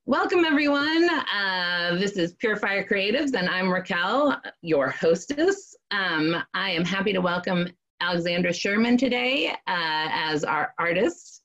[0.06, 1.08] Welcome everyone.
[1.10, 5.74] Uh, this is Pure Fire Creatives and I'm Raquel, your hostess.
[5.90, 7.68] Um, I am happy to welcome
[8.00, 11.41] Alexandra Sherman today uh, as our artist.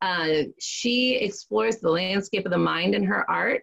[0.00, 3.62] Uh, she explores the landscape of the mind in her art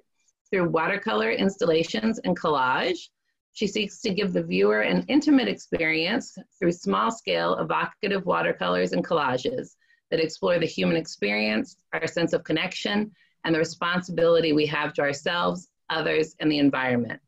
[0.50, 3.10] through watercolor installations and collage.
[3.54, 9.06] She seeks to give the viewer an intimate experience through small scale evocative watercolors and
[9.06, 9.76] collages
[10.12, 13.12] that explore the human experience, our sense of connection,
[13.43, 17.19] and the responsibility we have to ourselves, others, and the environment.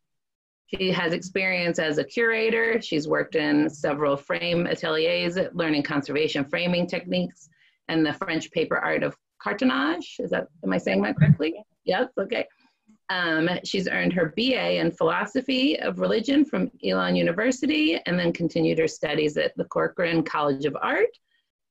[0.68, 2.80] She has experience as a curator.
[2.80, 7.50] She's worked in several frame ateliers, learning conservation framing techniques
[7.90, 10.16] and the French paper art of cartonnage.
[10.20, 11.62] Is that, am I saying that correctly?
[11.84, 12.46] Yes, okay.
[13.10, 18.78] Um, she's earned her BA in philosophy of religion from Elon University and then continued
[18.78, 21.10] her studies at the Corcoran College of Art.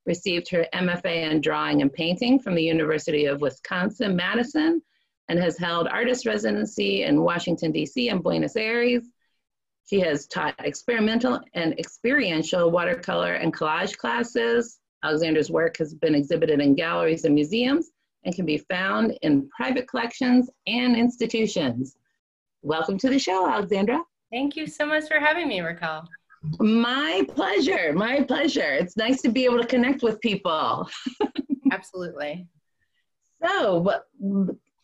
[0.04, 4.82] Received her MFA in drawing and painting from the University of Wisconsin Madison
[5.28, 8.08] and has held artist residency in Washington, D.C.
[8.08, 9.04] and Buenos Aires.
[9.88, 14.80] She has taught experimental and experiential watercolor and collage classes.
[15.04, 17.90] Alexandra's work has been exhibited in galleries and museums
[18.24, 21.96] and can be found in private collections and institutions.
[22.62, 24.02] Welcome to the show, Alexandra.
[24.32, 26.06] Thank you so much for having me, Raquel.
[26.58, 27.92] My pleasure.
[27.92, 28.74] My pleasure.
[28.74, 30.88] It's nice to be able to connect with people.
[31.72, 32.46] Absolutely.
[33.44, 34.02] So,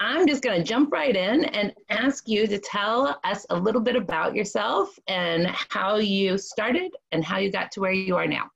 [0.00, 3.80] I'm just going to jump right in and ask you to tell us a little
[3.80, 8.26] bit about yourself and how you started and how you got to where you are
[8.26, 8.50] now.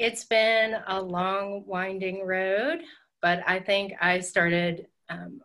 [0.00, 2.80] It's been a long, winding road,
[3.20, 5.42] but I think I started um,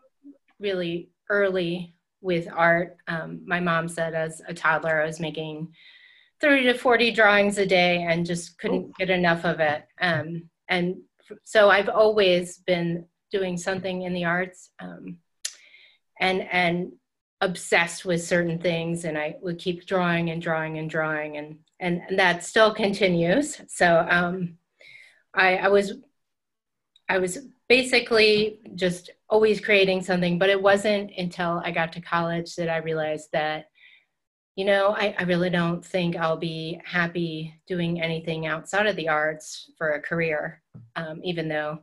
[0.61, 2.95] really early with art.
[3.09, 5.73] Um, my mom said as a toddler, I was making
[6.39, 8.93] 30 to 40 drawings a day and just couldn't oh.
[8.97, 9.83] get enough of it.
[9.99, 11.01] Um, and
[11.43, 15.17] so I've always been doing something in the arts um,
[16.17, 16.93] and, and
[17.41, 19.03] obsessed with certain things.
[19.03, 23.61] And I would keep drawing and drawing and drawing and, and, that still continues.
[23.67, 24.57] So um,
[25.33, 25.93] I, I was,
[27.09, 32.55] I was basically just always creating something, but it wasn't until I got to college
[32.55, 33.67] that I realized that
[34.55, 39.09] you know, I, I really don't think I'll be happy doing anything outside of the
[39.09, 40.61] arts for a career,
[40.95, 41.79] um, even though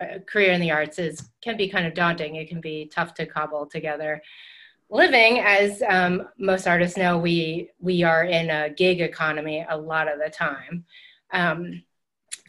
[0.00, 2.36] a career in the arts is can be kind of daunting.
[2.36, 4.22] It can be tough to cobble together.
[4.90, 10.10] Living, as um, most artists know, we we are in a gig economy a lot
[10.10, 10.84] of the time.
[11.32, 11.82] Um,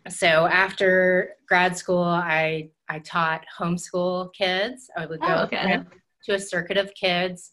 [0.07, 4.89] so after grad school, I I taught homeschool kids.
[4.95, 5.81] I would go oh, okay.
[6.25, 7.51] to a circuit of kids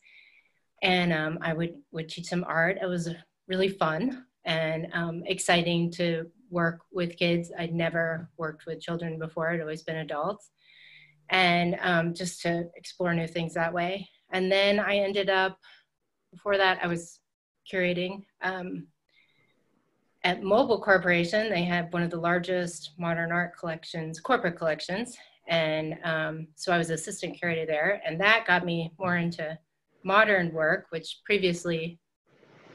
[0.82, 2.78] and um, I would would teach them art.
[2.80, 3.08] It was
[3.48, 7.50] really fun and um, exciting to work with kids.
[7.58, 10.50] I'd never worked with children before; I'd always been adults,
[11.30, 14.08] and um, just to explore new things that way.
[14.30, 15.58] And then I ended up
[16.32, 17.20] before that I was
[17.72, 18.86] curating um,
[20.24, 21.48] at Mobil Corporation.
[21.48, 25.16] They had one of the largest modern art collections, corporate collections,
[25.48, 29.56] and um, so I was assistant curator there, and that got me more into
[30.02, 31.98] modern work, which previously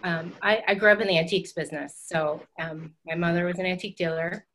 [0.03, 2.01] um, I, I, grew up in the antiques business.
[2.05, 4.45] So um, my mother was an antique dealer.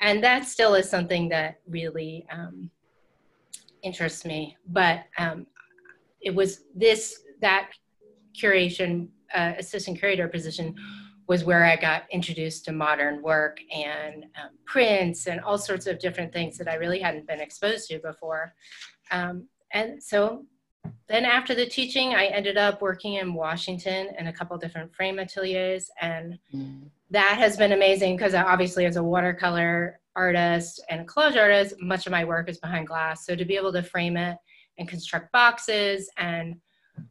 [0.00, 2.70] And that still is something that really um,
[3.82, 4.56] interests me.
[4.68, 5.46] But um,
[6.26, 7.70] it was this, that
[8.36, 10.74] curation, uh, assistant curator position
[11.28, 16.00] was where I got introduced to modern work and um, prints and all sorts of
[16.00, 18.54] different things that I really hadn't been exposed to before.
[19.12, 20.44] Um, and so
[21.08, 25.18] then after the teaching, I ended up working in Washington in a couple different frame
[25.18, 26.82] ateliers, and mm.
[27.10, 32.06] that has been amazing because obviously as a watercolor artist and a collage artist, much
[32.06, 33.26] of my work is behind glass.
[33.26, 34.36] So to be able to frame it
[34.78, 36.56] and construct boxes, and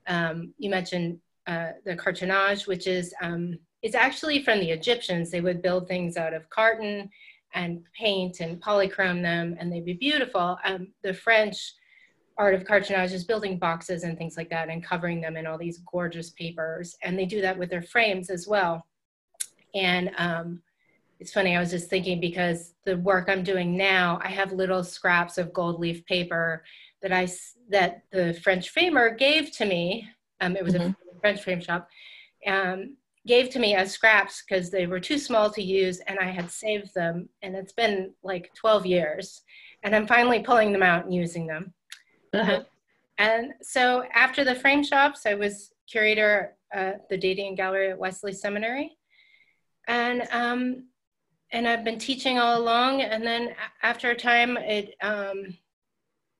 [0.08, 5.30] um, you mentioned uh, the cartonnage, which is um, it's actually from the Egyptians.
[5.30, 7.10] They would build things out of carton
[7.54, 10.58] and paint and polychrome them, and they'd be beautiful.
[10.66, 11.74] Um, the French
[12.38, 15.58] art of cartonnage is building boxes and things like that and covering them in all
[15.58, 16.98] these gorgeous papers.
[17.02, 18.86] And they do that with their frames as well.
[19.74, 20.62] And um,
[21.20, 24.84] it's funny, I was just thinking because the work I'm doing now, I have little
[24.84, 26.64] scraps of gold leaf paper
[27.06, 27.28] that I
[27.70, 30.10] that the French framer gave to me.
[30.42, 30.90] Um, it was mm-hmm.
[30.90, 31.88] a French frame shop.
[32.48, 36.26] Um, gave to me as scraps because they were too small to use and I
[36.26, 39.42] had saved them and it's been like 12 years
[39.84, 41.74] and I'm finally pulling them out and using them.
[42.34, 42.64] Uh-huh.
[43.18, 48.34] And so after the frame shops, I was curator at the Dadian Gallery at Wesley
[48.34, 48.92] Seminary.
[49.88, 50.88] And, um,
[51.52, 53.02] and I've been teaching all along.
[53.02, 55.56] And then after a time, it, um,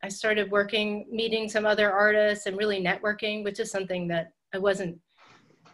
[0.06, 4.60] I started working, meeting some other artists and really networking, which is something that I
[4.60, 5.00] wasn't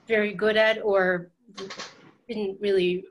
[0.08, 1.32] very good at or
[2.30, 3.04] didn't really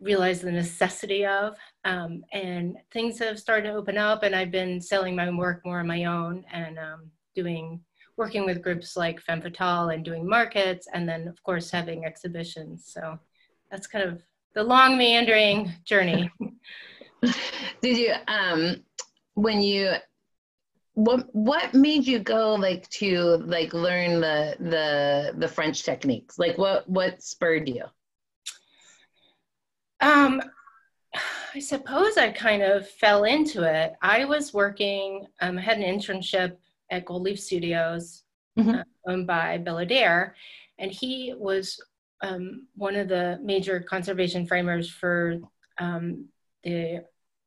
[0.00, 1.56] realize the necessity of.
[1.84, 5.80] Um, and things have started to open up, and I've been selling my work more
[5.80, 7.80] on my own and um, doing
[8.16, 12.84] working with groups like Femme Fatale and doing markets, and then of course having exhibitions.
[12.86, 13.18] So
[13.68, 14.22] that's kind of
[14.54, 16.30] the long meandering journey.
[17.82, 18.84] Did you um,
[19.34, 19.94] when you
[20.94, 26.38] what what made you go like to like learn the the the French techniques?
[26.38, 27.84] Like what what spurred you?
[30.00, 30.42] Um,
[31.54, 33.92] I suppose I kind of fell into it.
[34.02, 36.56] I was working, um, I had an internship
[36.90, 38.24] at Gold Leaf Studios,
[38.58, 38.70] mm-hmm.
[38.70, 40.34] uh, owned by Bill Adair,
[40.78, 41.80] and he was
[42.22, 45.38] um, one of the major conservation framers for
[45.78, 46.26] um,
[46.64, 47.04] the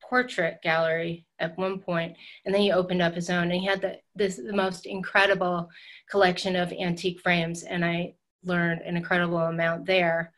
[0.09, 3.81] portrait gallery at one point, and then he opened up his own, and he had
[3.81, 5.69] the, this the most incredible
[6.09, 10.31] collection of antique frames, and I learned an incredible amount there.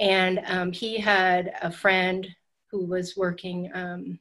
[0.00, 2.26] And um, he had a friend
[2.70, 4.18] who was working um,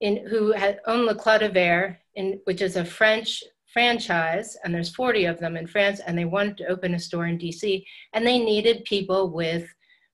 [0.00, 5.26] in, who had owned Le Verre, in, which is a French franchise, and there's 40
[5.26, 8.38] of them in France, and they wanted to open a store in DC, and they
[8.38, 9.68] needed people with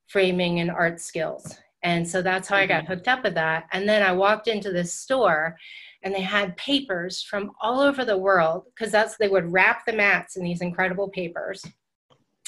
[0.09, 1.59] framing and art skills.
[1.83, 2.93] And so that's how I got mm-hmm.
[2.93, 3.67] hooked up with that.
[3.73, 5.57] And then I walked into this store
[6.03, 9.93] and they had papers from all over the world because that's they would wrap the
[9.93, 11.65] mats in these incredible papers.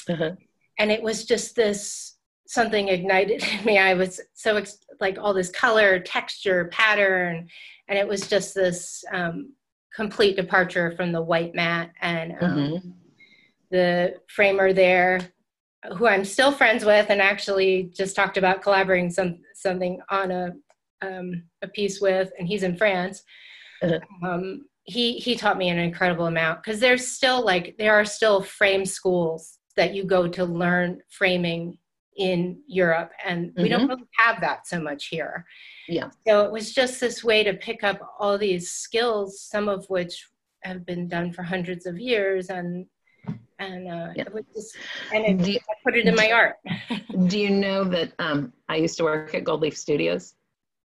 [0.07, 0.31] Uh-huh.
[0.77, 2.17] And it was just this
[2.47, 3.77] something ignited in me.
[3.77, 4.63] I was so
[4.99, 7.47] like all this color, texture, pattern,
[7.87, 9.53] and it was just this um,
[9.93, 11.91] complete departure from the white mat.
[12.01, 12.89] And um, mm-hmm.
[13.71, 15.19] the framer there
[15.97, 20.51] who I'm still friends with and actually just talked about collaborating some something on a
[21.01, 23.23] um, a piece with, and he's in France.
[23.81, 23.99] Uh-huh.
[24.27, 28.41] Um, he he taught me an incredible amount because there's still like there are still
[28.41, 31.77] frame schools that you go to learn framing
[32.17, 33.71] in Europe, and we mm-hmm.
[33.71, 35.45] don't really have that so much here.
[35.87, 36.09] Yeah.
[36.27, 40.27] So it was just this way to pick up all these skills, some of which
[40.63, 42.85] have been done for hundreds of years, and
[43.59, 44.23] and uh, yeah.
[44.33, 44.75] it just,
[45.13, 46.55] and it, you, I put it in my art.
[47.27, 50.35] do you know that um, I used to work at Gold Leaf Studios?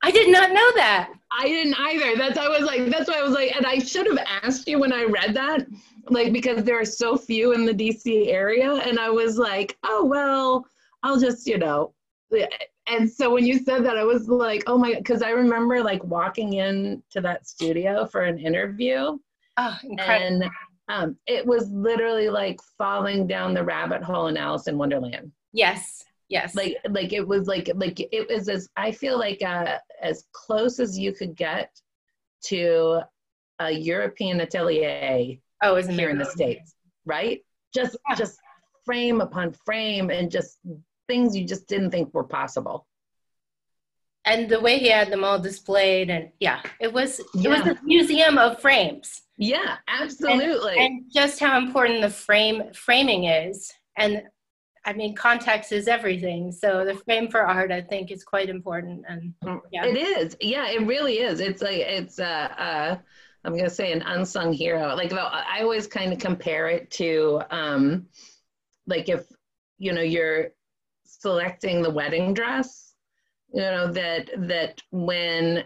[0.04, 1.12] I did not know that.
[1.38, 2.18] I didn't either.
[2.18, 4.80] That's I was like, that's why I was like, and I should have asked you
[4.80, 5.68] when I read that,
[6.10, 10.04] like because there are so few in the DC area, and I was like, oh
[10.04, 10.66] well,
[11.04, 11.94] I'll just you know.
[12.88, 16.04] And so when you said that, I was like, oh my, because I remember like
[16.04, 19.18] walking in to that studio for an interview.
[19.58, 20.44] Oh, incredible.
[20.44, 20.52] And
[20.90, 25.32] um, it was literally like falling down the rabbit hole in Alice in Wonderland.
[25.54, 26.56] Yes, yes.
[26.56, 30.80] Like, like it was like, like it was as I feel like uh, as close
[30.80, 31.72] as you could get
[32.46, 33.02] to
[33.60, 35.38] a European atelier.
[35.64, 36.76] Oh, isn't here in the states,
[37.06, 37.42] right?
[37.74, 38.16] Just, yeah.
[38.16, 38.40] just
[38.84, 40.58] frame upon frame, and just
[41.08, 42.88] things you just didn't think were possible
[44.26, 47.78] and the way he had them all displayed and yeah it was it was a
[47.84, 49.24] museum of frames.
[49.38, 50.74] Yeah absolutely.
[50.74, 53.72] And, and, just how important the frame framing is.
[53.98, 54.24] And
[54.86, 56.52] i mean context is everything.
[56.52, 59.34] So the frame for art i think is quite important and
[59.72, 59.86] yeah.
[59.86, 60.38] it is.
[60.40, 61.40] Yeah it really is.
[61.40, 62.98] It's like it's uh, uh
[63.44, 64.96] i'm gonna say an unsung hero.
[64.96, 68.06] Like i always kind of compare it to um
[68.86, 69.26] like if
[69.80, 70.50] you know you're
[71.06, 72.91] selecting the wedding dress
[73.54, 75.64] you know that that when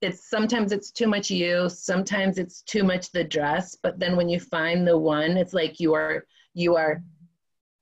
[0.00, 4.28] it's sometimes it's too much you sometimes it's too much the dress but then when
[4.28, 7.02] you find the one it's like you are you are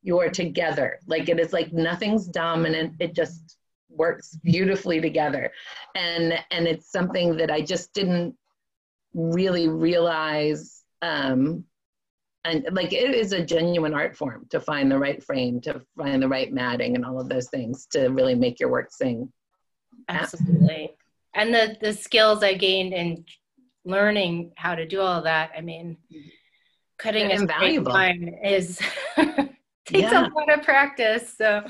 [0.03, 0.99] you are together.
[1.07, 3.57] Like it is like nothing's dominant it just
[3.89, 5.53] works beautifully together.
[5.95, 8.35] And and it's something that i just didn't
[9.15, 11.65] really realize um
[12.45, 16.23] and like it is a genuine art form to find the right frame to find
[16.23, 19.31] the right matting and all of those things to really make your work sing.
[20.09, 20.95] Absolutely.
[21.35, 23.25] And the the skills i gained in
[23.85, 25.97] learning how to do all that i mean
[26.99, 28.79] cutting a straight line is
[29.17, 30.27] takes yeah.
[30.27, 31.65] a lot of practice so.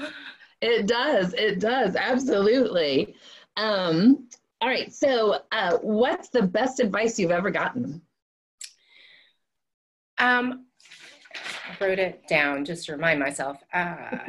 [0.62, 1.32] It does.
[1.32, 1.96] It does.
[1.96, 3.14] Absolutely.
[3.56, 4.28] Um
[4.60, 4.92] all right.
[4.92, 8.02] So uh, what's the best advice you've ever gotten
[10.20, 10.66] um,
[11.34, 13.58] I wrote it down just to remind myself.
[13.72, 14.18] Uh,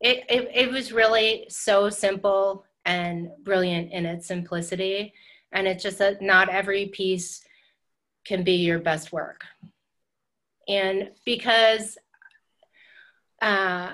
[0.00, 5.12] it, it, it was really so simple and brilliant in its simplicity.
[5.52, 7.44] And it's just that not every piece
[8.24, 9.44] can be your best work.
[10.68, 11.98] And because
[13.40, 13.92] uh,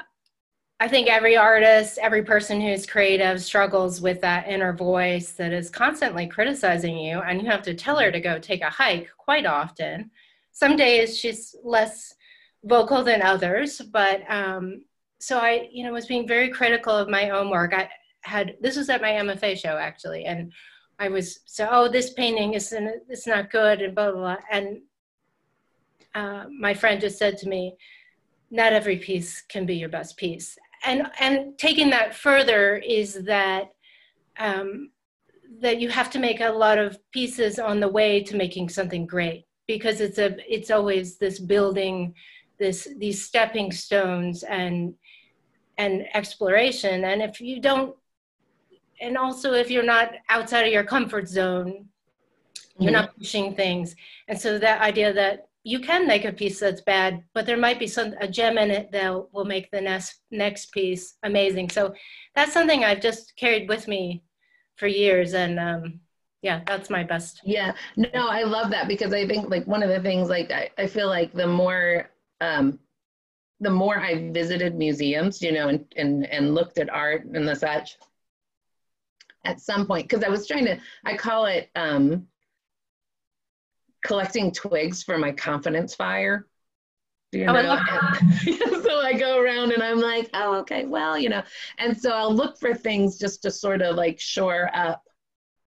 [0.81, 5.71] I think every artist, every person who's creative struggles with that inner voice that is
[5.71, 9.47] constantly criticizing you, and you have to tell her to go take a hike quite
[9.47, 10.11] often
[10.59, 12.15] some days she's less
[12.65, 14.83] vocal than others, but um,
[15.21, 17.73] so I, you know, was being very critical of my own work.
[17.73, 17.89] I
[18.23, 20.53] had this was at my MFA show actually, and
[20.99, 24.37] I was so oh this painting isn't it's not good and blah blah, blah.
[24.51, 24.81] and
[26.17, 27.77] uh, my friend just said to me,
[28.51, 33.71] not every piece can be your best piece, and and taking that further is that.
[34.41, 34.91] Um,
[35.61, 39.07] that you have to make a lot of pieces on the way to making something
[39.07, 42.15] great because it's a it's always this building
[42.59, 44.95] this these stepping stones and
[45.77, 47.05] and exploration.
[47.05, 47.95] And if you don't
[49.01, 51.87] and also if you're not outside of your comfort zone
[52.81, 53.01] you're mm-hmm.
[53.01, 53.97] not pushing things.
[54.29, 57.79] And so that idea that you can make a piece that's bad but there might
[57.79, 61.69] be some a gem in it that will make the next next piece amazing.
[61.71, 61.95] So
[62.35, 64.23] that's something i've just carried with me
[64.79, 65.35] for years.
[65.35, 66.01] And um,
[66.43, 69.89] yeah that's my best yeah no i love that because i think like one of
[69.89, 72.11] the things like i, I feel like the more
[72.41, 72.79] um
[73.61, 77.57] the more i visited museums you know and and, and looked at art and the
[77.57, 77.99] such
[79.45, 82.27] at some point because i was trying to i call it um
[84.05, 86.47] collecting twigs for my confidence fire.
[87.33, 87.79] Do you oh, know?
[87.79, 91.43] I so I go around and I'm like, oh, okay, well, you know,
[91.79, 95.05] and so I'll look for things just to sort of like shore up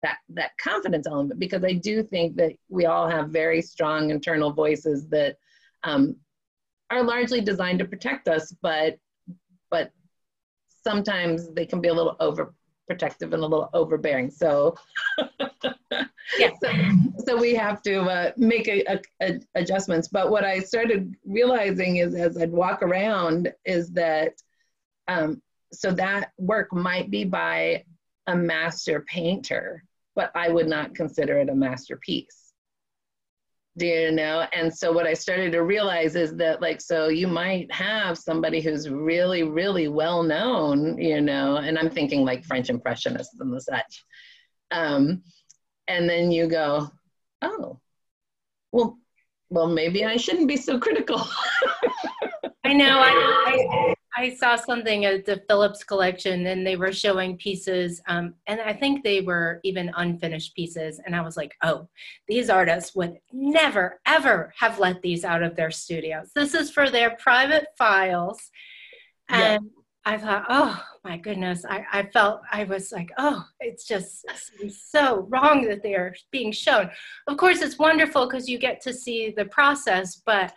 [0.03, 4.53] that that confidence element because I do think that we all have very strong internal
[4.53, 5.37] voices that
[5.85, 6.17] um,
[6.91, 8.99] are largely designed to protect us, but
[9.71, 9.91] but
[10.85, 14.31] sometimes they can be a little overprotective and a little overbearing.
[14.31, 14.77] So,
[16.39, 16.51] yeah.
[16.63, 16.73] so,
[17.27, 20.09] so, we have to uh, make a, a, a adjustments.
[20.09, 24.35] But what I started realizing is as I'd walk around is that
[25.09, 25.41] um,
[25.73, 27.85] so that work might be by
[28.27, 29.85] a master painter,
[30.15, 32.53] but I would not consider it a masterpiece.
[33.79, 34.47] Do you know?
[34.53, 38.61] And so what i started to realize is that like so you might have somebody
[38.61, 43.61] who's really really well known you know and i'm thinking like french impressionists and the
[43.61, 44.05] such.
[44.71, 45.23] Um,
[45.89, 46.91] and then you go
[47.41, 47.81] oh
[48.73, 48.99] well
[49.49, 51.21] well maybe i shouldn't be so critical.
[52.65, 57.37] I know I, I I saw something at the Phillips collection and they were showing
[57.37, 61.01] pieces, um, and I think they were even unfinished pieces.
[61.05, 61.89] And I was like, oh,
[62.29, 66.31] these artists would never, ever have let these out of their studios.
[66.35, 68.51] This is for their private files.
[69.29, 70.13] And yeah.
[70.13, 74.27] I thought, oh my goodness, I, I felt, I was like, oh, it's just
[74.91, 76.91] so wrong that they are being shown.
[77.29, 80.53] Of course, it's wonderful because you get to see the process, but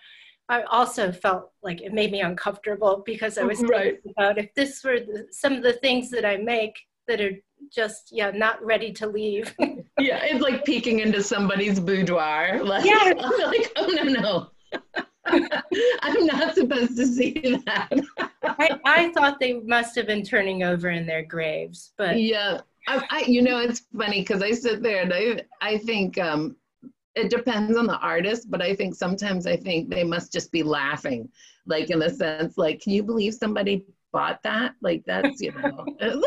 [0.50, 3.94] I also felt like it made me uncomfortable because I was right.
[3.94, 6.76] thinking about if this were the, some of the things that I make
[7.08, 7.32] that are
[7.74, 9.54] just yeah not ready to leave.
[10.00, 12.60] yeah, it's like peeking into somebody's boudoir.
[12.64, 14.50] Like, yeah, I'm like oh no no.
[16.02, 17.92] I'm not supposed to see that.
[18.44, 23.06] I, I thought they must have been turning over in their graves, but yeah, I,
[23.10, 26.56] I you know it's funny because I sit there and I I think um,
[27.16, 30.64] it depends on the artist, but I think sometimes I think they must just be
[30.64, 31.30] laughing,
[31.66, 34.76] like in the sense, like, can you believe somebody bought that?
[34.82, 35.86] Like that's you know.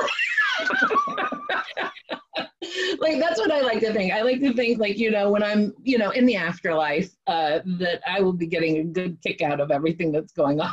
[2.98, 4.12] like that's what I like to think.
[4.12, 7.60] I like to think like you know when I'm you know in the afterlife uh,
[7.78, 10.72] that I will be getting a good kick out of everything that's going on.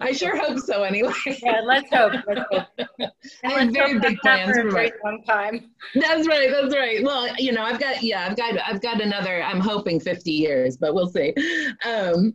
[0.00, 0.82] I sure hope so.
[0.82, 1.12] Anyway.
[1.42, 2.12] Yeah, let's hope.
[2.26, 3.10] Let's hope.
[3.44, 5.70] I have very big plans for a very long time.
[5.94, 6.50] That's right.
[6.50, 7.02] That's right.
[7.02, 9.42] Well, you know, I've got yeah, I've got I've got another.
[9.42, 11.34] I'm hoping 50 years, but we'll see.
[11.84, 12.34] Um,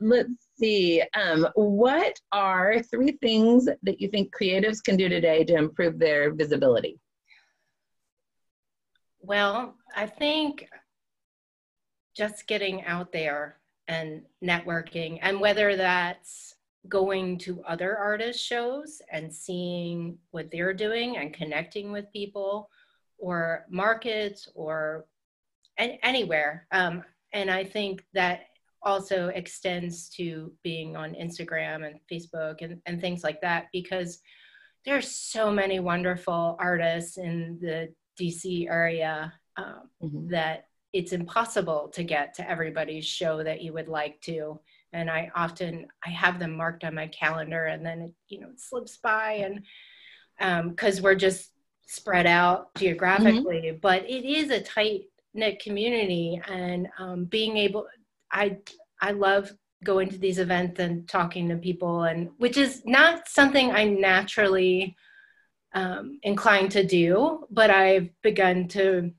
[0.00, 1.02] let's see.
[1.14, 6.32] Um, what are three things that you think creatives can do today to improve their
[6.32, 6.98] visibility?
[9.20, 10.68] Well, I think
[12.16, 16.49] just getting out there and networking, and whether that's
[16.88, 22.68] going to other artist shows and seeing what they're doing and connecting with people
[23.18, 25.06] or markets or
[25.78, 26.66] anywhere.
[26.72, 28.46] Um, and I think that
[28.82, 34.20] also extends to being on Instagram and Facebook and, and things like that because
[34.86, 40.28] there's so many wonderful artists in the DC area um, mm-hmm.
[40.30, 44.58] that it's impossible to get to everybody's show that you would like to
[44.92, 48.48] and I often I have them marked on my calendar, and then it, you know
[48.48, 49.44] it slips by,
[50.38, 51.50] and because um, we're just
[51.86, 53.78] spread out geographically, mm-hmm.
[53.80, 55.02] but it is a tight
[55.34, 57.86] knit community, and um, being able,
[58.32, 58.58] I
[59.00, 63.70] I love going to these events and talking to people, and which is not something
[63.70, 64.96] I naturally
[65.72, 69.12] um, inclined to do, but I've begun to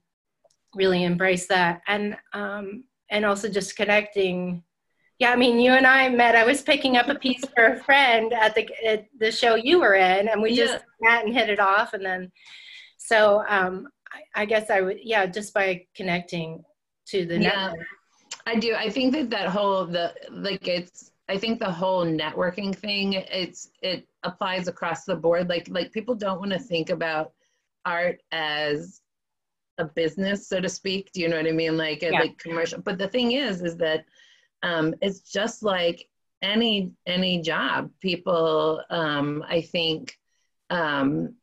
[0.75, 4.63] really embrace that, and um, and also just connecting
[5.21, 6.35] yeah, I mean, you and I met.
[6.35, 9.79] I was picking up a piece for a friend at the at the show you
[9.79, 10.65] were in, and we yeah.
[10.65, 11.93] just met and hit it off.
[11.93, 12.31] And then,
[12.97, 16.63] so um, I, I, guess I would, yeah, just by connecting
[17.09, 17.87] to the yeah, network.
[18.47, 18.73] I do.
[18.73, 21.11] I think that that whole the like it's.
[21.29, 23.13] I think the whole networking thing.
[23.13, 25.49] It's it applies across the board.
[25.49, 27.33] Like like people don't want to think about
[27.85, 29.01] art as
[29.77, 31.11] a business, so to speak.
[31.13, 31.77] Do you know what I mean?
[31.77, 32.09] Like yeah.
[32.09, 32.81] like commercial.
[32.81, 34.05] But the thing is, is that
[34.63, 36.07] um, it's just like
[36.41, 37.91] any any job.
[38.01, 40.17] People, um, I think,
[40.69, 41.35] um,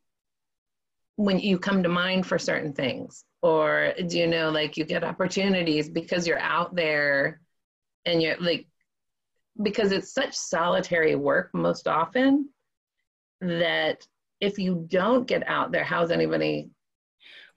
[1.16, 5.04] when you come to mind for certain things, or do you know, like you get
[5.04, 7.40] opportunities because you're out there,
[8.04, 8.66] and you're like,
[9.62, 12.48] because it's such solitary work most often
[13.40, 14.06] that
[14.40, 16.70] if you don't get out there, how's anybody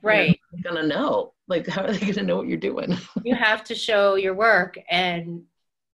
[0.02, 0.40] right.
[0.64, 1.34] gonna know?
[1.48, 2.98] Like how are they gonna know what you're doing?
[3.24, 5.44] You have to show your work and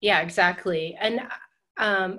[0.02, 0.96] yeah, exactly.
[1.00, 1.20] And
[1.78, 2.18] um,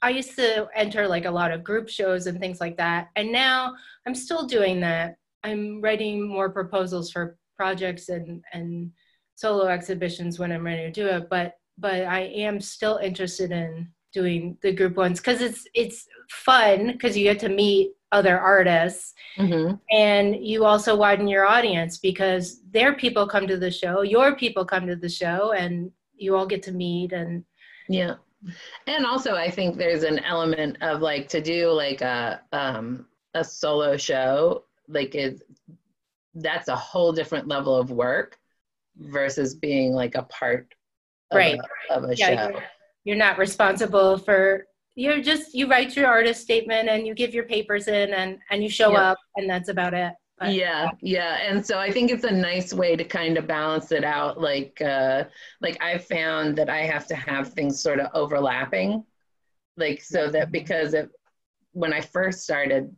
[0.00, 3.10] I used to enter like a lot of group shows and things like that.
[3.14, 3.74] And now
[4.06, 5.16] I'm still doing that.
[5.44, 8.90] I'm writing more proposals for projects and and
[9.34, 11.28] solo exhibitions when I'm ready to do it.
[11.30, 16.92] But but I am still interested in doing the group ones because it's it's fun
[16.92, 19.74] because you get to meet other artists mm-hmm.
[19.90, 24.66] and you also widen your audience because their people come to the show your people
[24.66, 25.90] come to the show and
[26.22, 27.44] you all get to meet and
[27.88, 28.14] yeah.
[28.86, 33.44] And also i think there's an element of like to do like a um a
[33.44, 35.42] solo show like is
[36.34, 38.38] that's a whole different level of work
[38.96, 40.74] versus being like a part
[41.30, 41.58] of right.
[41.90, 42.50] a, of a yeah, show.
[42.50, 42.62] you're,
[43.04, 47.44] you're not responsible for you're just you write your artist statement and you give your
[47.44, 50.12] papers in and and you show up and that's about it
[50.50, 54.04] yeah yeah and so i think it's a nice way to kind of balance it
[54.04, 55.24] out like uh
[55.60, 59.04] like i found that i have to have things sort of overlapping
[59.76, 61.08] like so that because it
[61.72, 62.94] when i first started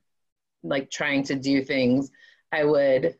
[0.62, 2.10] like trying to do things
[2.52, 3.14] i would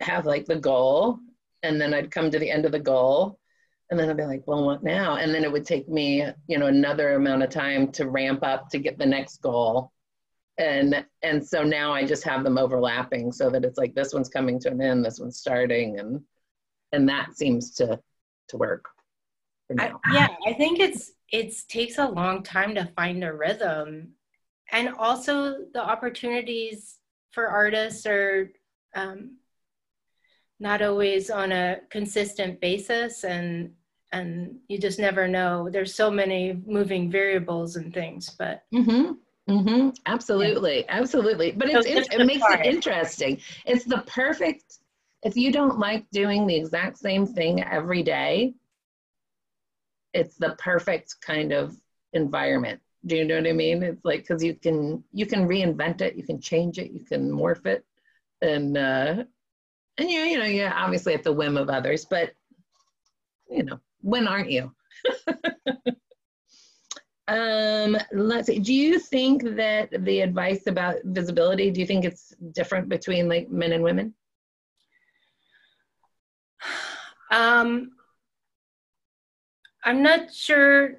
[0.00, 1.18] have like the goal
[1.62, 3.38] and then i'd come to the end of the goal
[3.90, 5.16] and then I'd be like, well, what now?
[5.16, 8.68] And then it would take me, you know, another amount of time to ramp up
[8.70, 9.92] to get the next goal.
[10.58, 14.28] And and so now I just have them overlapping so that it's like this one's
[14.28, 16.20] coming to an end, this one's starting, and
[16.92, 18.00] and that seems to
[18.48, 18.84] to work.
[19.78, 24.12] I, yeah, I think it's it takes a long time to find a rhythm,
[24.70, 26.98] and also the opportunities
[27.32, 28.52] for artists are
[28.94, 29.38] um,
[30.60, 33.72] not always on a consistent basis and
[34.12, 39.12] and you just never know there's so many moving variables and things but mm-hmm.
[39.48, 39.90] Mm-hmm.
[40.06, 40.84] absolutely yeah.
[40.88, 41.52] absolutely.
[41.52, 43.40] But it's, it's it makes it interesting.
[43.66, 44.78] It's the perfect
[45.22, 48.54] if you don't like doing the exact same thing every day
[50.14, 51.76] it's the perfect kind of
[52.12, 52.80] environment.
[53.04, 53.82] Do you know what i mean?
[53.82, 57.30] It's like because you can you can reinvent it you can change it you can
[57.30, 57.84] morph it
[58.40, 59.24] and uh
[59.98, 62.32] and you you know you're obviously at the whim of others but
[63.50, 64.72] you know when aren't you
[67.28, 72.34] um let's see do you think that the advice about visibility do you think it's
[72.52, 74.12] different between like men and women
[77.30, 77.92] um
[79.84, 80.96] i'm not sure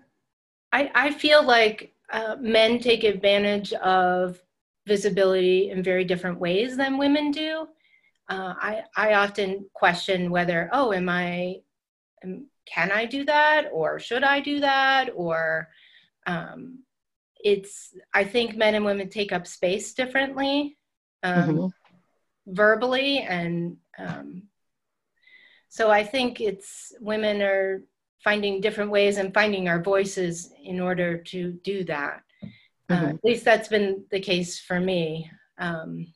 [0.73, 4.41] i i feel like uh, men take advantage of
[4.87, 7.67] visibility in very different ways than women do
[8.27, 11.61] uh, I, I often question whether, oh, am I,
[12.23, 13.69] am, can I do that?
[13.71, 15.09] Or should I do that?
[15.15, 15.67] Or
[16.25, 16.79] um,
[17.43, 20.77] it's, I think men and women take up space differently
[21.23, 21.67] um, mm-hmm.
[22.53, 23.19] verbally.
[23.19, 24.43] And um,
[25.69, 27.83] so I think it's women are
[28.23, 32.21] finding different ways and finding our voices in order to do that.
[32.89, 33.05] Uh, mm-hmm.
[33.05, 35.29] Uh, at least that's been the case for me.
[35.57, 36.07] Because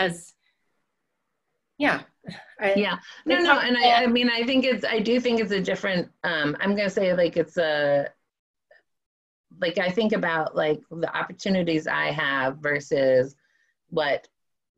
[0.00, 0.36] um,
[1.78, 2.00] yeah
[2.60, 2.96] I, yeah
[3.26, 6.10] no no and I, I mean i think it's i do think it's a different
[6.24, 8.08] um i'm gonna say like it's a
[9.60, 13.36] like i think about like the opportunities i have versus
[13.90, 14.26] what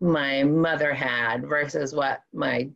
[0.01, 2.69] my mother had versus what my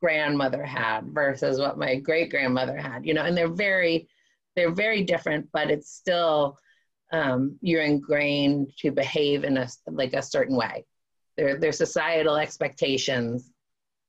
[0.00, 4.08] grandmother had versus what my great grandmother had you know and they're very
[4.56, 6.58] they're very different but it's still
[7.12, 10.84] um, you're ingrained to behave in a like a certain way
[11.36, 13.50] there, there's societal expectations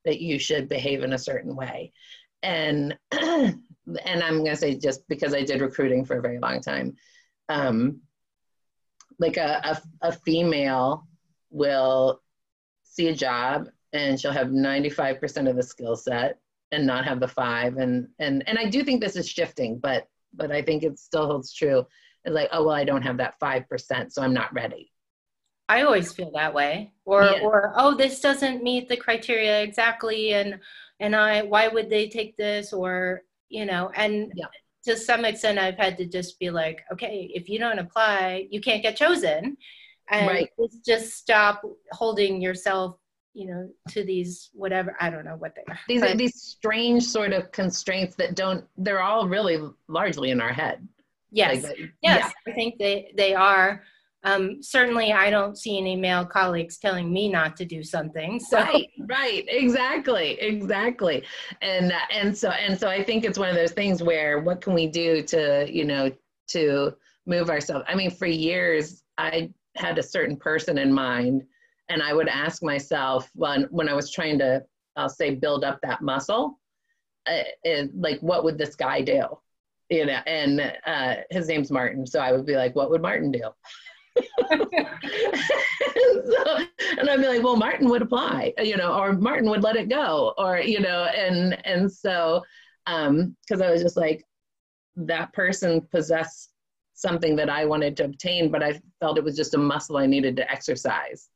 [0.05, 1.93] that you should behave in a certain way.
[2.41, 3.61] And and
[4.05, 6.95] I'm gonna say just because I did recruiting for a very long time,
[7.49, 8.01] um,
[9.19, 9.61] like a,
[10.01, 11.07] a, a female
[11.49, 12.21] will
[12.83, 16.39] see a job and she'll have 95% of the skill set
[16.71, 20.07] and not have the five and and and I do think this is shifting, but
[20.33, 21.85] but I think it still holds true.
[22.25, 24.91] It's like, oh well, I don't have that five percent, so I'm not ready.
[25.69, 26.91] I always feel that way.
[27.05, 27.39] Or yeah.
[27.41, 30.59] or oh this doesn't meet the criteria exactly and
[30.99, 34.45] and I why would they take this or you know and yeah.
[34.85, 38.61] To some extent I've had to just be like okay if you don't apply you
[38.61, 39.57] can't get chosen
[40.09, 40.49] and right.
[40.85, 41.61] just stop
[41.91, 42.97] holding yourself
[43.33, 45.79] you know to these whatever I don't know what they are.
[45.87, 50.39] These but, are these strange sort of constraints that don't they're all really largely in
[50.39, 50.87] our head.
[51.31, 51.63] Yes.
[51.63, 52.51] Like, yes, yeah.
[52.51, 53.83] I think they they are
[54.23, 58.39] um, certainly I don't see any male colleagues telling me not to do something.
[58.39, 58.57] So.
[58.57, 61.23] Right, right, exactly, exactly,
[61.61, 64.73] and and so and so I think it's one of those things where what can
[64.73, 66.11] we do to you know
[66.49, 66.95] to
[67.25, 67.85] move ourselves?
[67.87, 71.43] I mean, for years I had a certain person in mind,
[71.89, 74.63] and I would ask myself when when I was trying to
[74.95, 76.59] I'll say build up that muscle,
[77.27, 77.43] uh,
[77.93, 79.25] like what would this guy do?
[79.89, 83.31] You know, and uh, his name's Martin, so I would be like, what would Martin
[83.31, 83.49] do?
[84.15, 84.65] And,
[86.25, 86.57] so,
[86.99, 89.89] and I'd be like, well, Martin would apply, you know, or Martin would let it
[89.89, 92.43] go, or you know, and and so
[92.85, 94.25] um, because I was just like,
[94.95, 96.51] that person possessed
[96.93, 100.05] something that I wanted to obtain, but I felt it was just a muscle I
[100.05, 101.29] needed to exercise.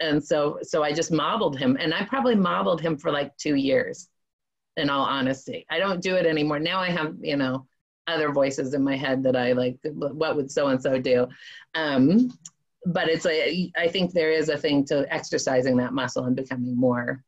[0.00, 3.54] And so so I just modeled him and I probably modeled him for like 2
[3.54, 4.08] years
[4.76, 5.66] in all honesty.
[5.70, 6.58] I don't do it anymore.
[6.58, 7.66] Now I have, you know,
[8.06, 11.28] other voices in my head that I like what would so and so do.
[11.74, 12.30] Um
[12.86, 16.76] but it's a I think there is a thing to exercising that muscle and becoming
[16.76, 17.24] more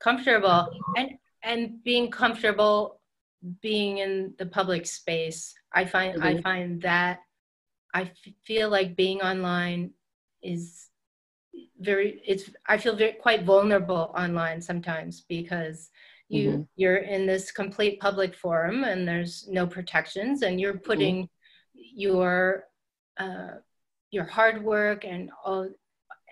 [0.00, 1.12] comfortable and
[1.42, 3.00] and being comfortable
[3.60, 6.38] being in the public space i find mm-hmm.
[6.38, 7.20] i find that
[7.94, 9.92] I f- feel like being online
[10.42, 10.90] is
[11.80, 15.90] very it's i feel very quite vulnerable online sometimes because
[16.28, 16.62] you mm-hmm.
[16.76, 20.84] you're in this complete public forum and there's no protections and you're mm-hmm.
[20.84, 21.80] putting mm-hmm.
[21.94, 22.64] your
[23.18, 23.54] uh,
[24.10, 25.68] your hard work and all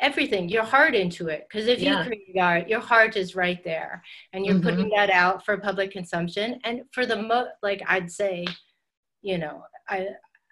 [0.01, 2.01] everything your heart into it because if yeah.
[2.01, 4.69] you create art your heart is right there and you're mm-hmm.
[4.69, 8.45] putting that out for public consumption and for the mo like i'd say
[9.23, 10.05] you know i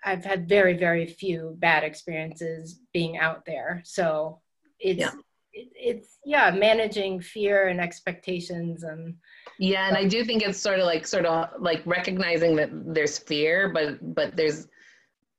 [0.05, 4.41] i've had very very few bad experiences being out there so
[4.79, 5.11] it's yeah.
[5.55, 9.15] It, it's yeah managing fear and expectations and
[9.59, 13.19] yeah and i do think it's sort of like sort of like recognizing that there's
[13.19, 14.69] fear but but there's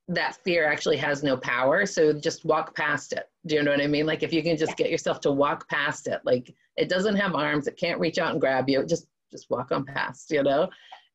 [0.08, 1.86] that fear actually has no power.
[1.86, 3.30] So just walk past it.
[3.46, 4.06] Do you know what I mean?
[4.06, 7.34] Like if you can just get yourself to walk past it, like it doesn't have
[7.34, 8.84] arms, it can't reach out and grab you.
[8.84, 10.68] Just just walk on past, you know?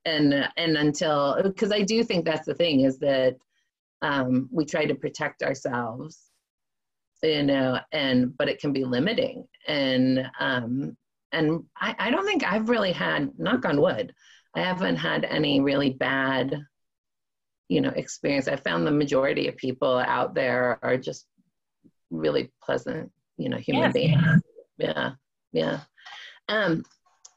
[0.05, 3.37] And and until because I do think that's the thing is that
[4.01, 6.28] um, we try to protect ourselves,
[7.21, 9.47] you know, and but it can be limiting.
[9.67, 10.97] And um,
[11.31, 14.13] and I, I don't think I've really had knock on wood,
[14.55, 16.65] I haven't had any really bad
[17.67, 18.47] you know experience.
[18.47, 21.27] I found the majority of people out there are just
[22.09, 23.93] really pleasant you know human yes.
[23.93, 24.41] beings.
[24.77, 25.11] Yeah.
[25.51, 25.79] Yeah.
[26.47, 26.83] Um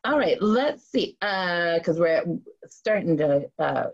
[0.04, 2.24] all right let's see uh because we're
[2.66, 3.86] starting to uh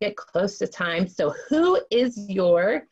[0.00, 1.06] get close to time.
[1.06, 2.86] So who is your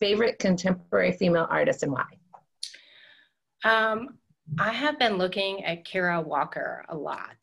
[0.00, 2.04] favorite contemporary female artist and why
[3.64, 4.18] um
[4.58, 7.36] i have been looking at kara walker a lot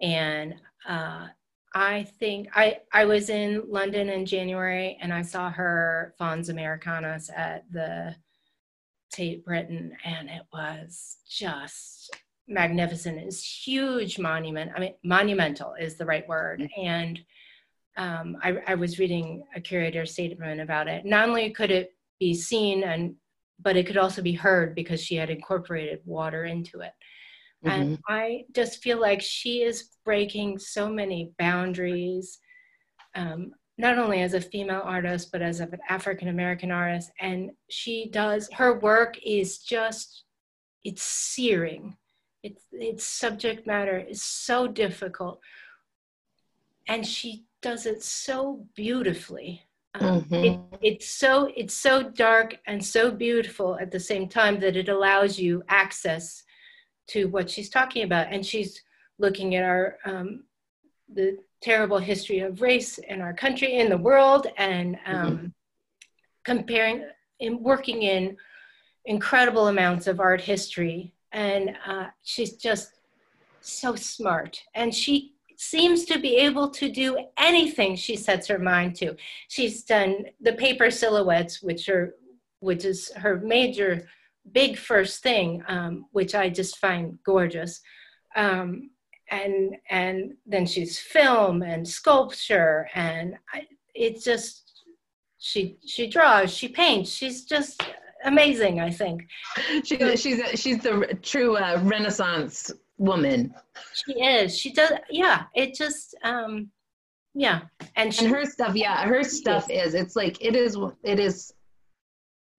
[0.00, 0.54] and
[0.88, 1.26] uh
[1.72, 7.30] I think I, I was in London in January and I saw her Fons Americanus
[7.34, 8.16] at the
[9.12, 12.16] Tate Britain and it was just
[12.48, 13.18] magnificent.
[13.18, 14.72] It's huge monument.
[14.74, 16.60] I mean, monumental is the right word.
[16.60, 16.86] Mm-hmm.
[16.86, 17.20] And
[18.00, 21.04] um, I, I was reading a curator's statement about it.
[21.04, 23.14] Not only could it be seen and
[23.62, 26.92] but it could also be heard because she had incorporated water into it.
[27.62, 27.68] Mm-hmm.
[27.68, 32.38] And I just feel like she is breaking so many boundaries,
[33.14, 37.10] um, not only as a female artist, but as an African American artist.
[37.20, 40.24] And she does, her work is just,
[40.82, 41.98] it's searing.
[42.42, 45.40] It's, its subject matter is so difficult.
[46.88, 49.62] And she does it so beautifully.
[49.94, 50.34] Um, mm-hmm.
[50.34, 54.88] it, it's so it's so dark and so beautiful at the same time that it
[54.88, 56.44] allows you access
[57.08, 58.28] to what she's talking about.
[58.30, 58.82] And she's
[59.18, 60.44] looking at our um,
[61.12, 65.46] the terrible history of race in our country, in the world, and um, mm-hmm.
[66.44, 67.04] comparing
[67.40, 68.36] and working in
[69.06, 71.12] incredible amounts of art history.
[71.32, 73.00] And uh, she's just
[73.60, 74.62] so smart.
[74.74, 79.14] And she seems to be able to do anything she sets her mind to.
[79.48, 82.14] She's done the paper silhouettes, which are
[82.60, 84.08] which is her major
[84.52, 87.82] big first thing, um, which I just find gorgeous.
[88.36, 88.90] Um,
[89.30, 94.82] and and then she's film and sculpture, and I, it's just
[95.38, 97.10] she she draws, she paints.
[97.10, 97.82] She's just
[98.24, 98.80] amazing.
[98.80, 99.28] I think
[99.84, 103.54] she's she's she's the true uh, Renaissance woman.
[103.94, 104.56] She is.
[104.56, 104.92] She does.
[105.10, 105.44] Yeah.
[105.54, 106.14] It just.
[106.22, 106.70] Um,
[107.34, 107.62] yeah.
[107.96, 108.76] And, she, and her stuff.
[108.76, 109.94] Yeah, her stuff is.
[109.94, 110.76] It's like it is.
[111.02, 111.52] It is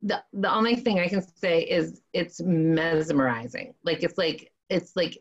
[0.02, 3.74] the the only thing I can say is it's mesmerizing.
[3.84, 5.18] Like it's like it's like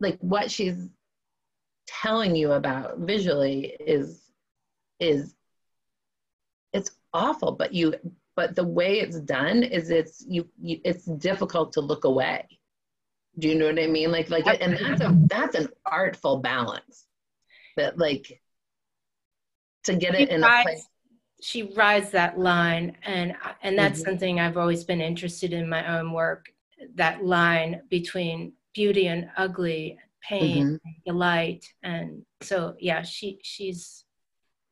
[0.00, 0.88] like what she's
[1.86, 4.30] telling you about visually is
[5.00, 5.34] is
[6.72, 7.94] it's awful but you
[8.34, 12.46] but the way it's done is it's you, you it's difficult to look away
[13.38, 17.06] do you know what i mean like like and that's a that's an artful balance
[17.76, 18.40] that like
[19.84, 20.86] to get it in a place
[21.40, 24.10] she rides that line and and that's mm-hmm.
[24.10, 26.46] something i've always been interested in my own work
[26.94, 30.90] that line between beauty and ugly pain mm-hmm.
[31.06, 34.04] delight and so yeah she she's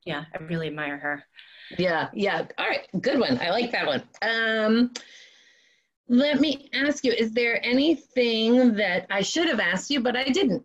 [0.05, 1.25] yeah i really admire her
[1.79, 2.47] Yeah, yeah.
[2.59, 3.39] All right, good one.
[3.41, 4.03] I like that one.
[4.23, 4.93] Um,
[6.11, 10.25] let me ask you, is there anything that I should have asked you, but I
[10.25, 10.65] didn't?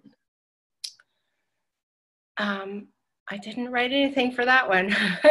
[2.38, 2.88] Um,
[3.30, 4.92] I didn't write anything for that one.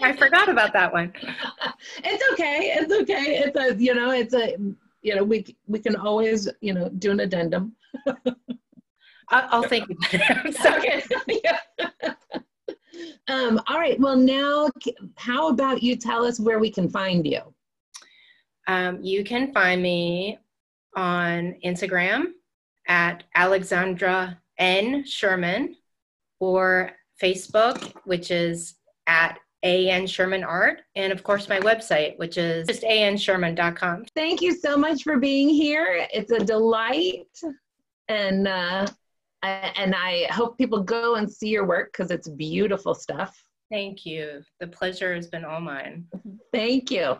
[0.00, 1.12] I forgot about that one.
[2.04, 2.72] it's okay.
[2.74, 3.42] It's okay.
[3.44, 4.56] It's a, you know, it's a,
[5.02, 7.76] you know, we, we can always, you know, do an addendum.
[9.28, 10.66] I'll, think about it.
[10.66, 11.02] okay.
[13.28, 14.00] um, all right.
[14.00, 14.70] Well, now,
[15.16, 17.42] how about you tell us where we can find you?
[18.70, 20.38] Um, you can find me
[20.94, 22.26] on Instagram
[22.86, 25.04] at Alexandra N.
[25.04, 25.74] Sherman
[26.38, 28.76] or Facebook, which is
[29.08, 34.04] at AN Sherman Art, and of course my website, which is just ansherman.com.
[34.14, 36.06] Thank you so much for being here.
[36.14, 37.26] It's a delight,
[38.06, 38.86] and uh,
[39.42, 43.36] and I hope people go and see your work because it's beautiful stuff.
[43.68, 44.42] Thank you.
[44.60, 46.06] The pleasure has been all mine.
[46.52, 47.16] Thank you.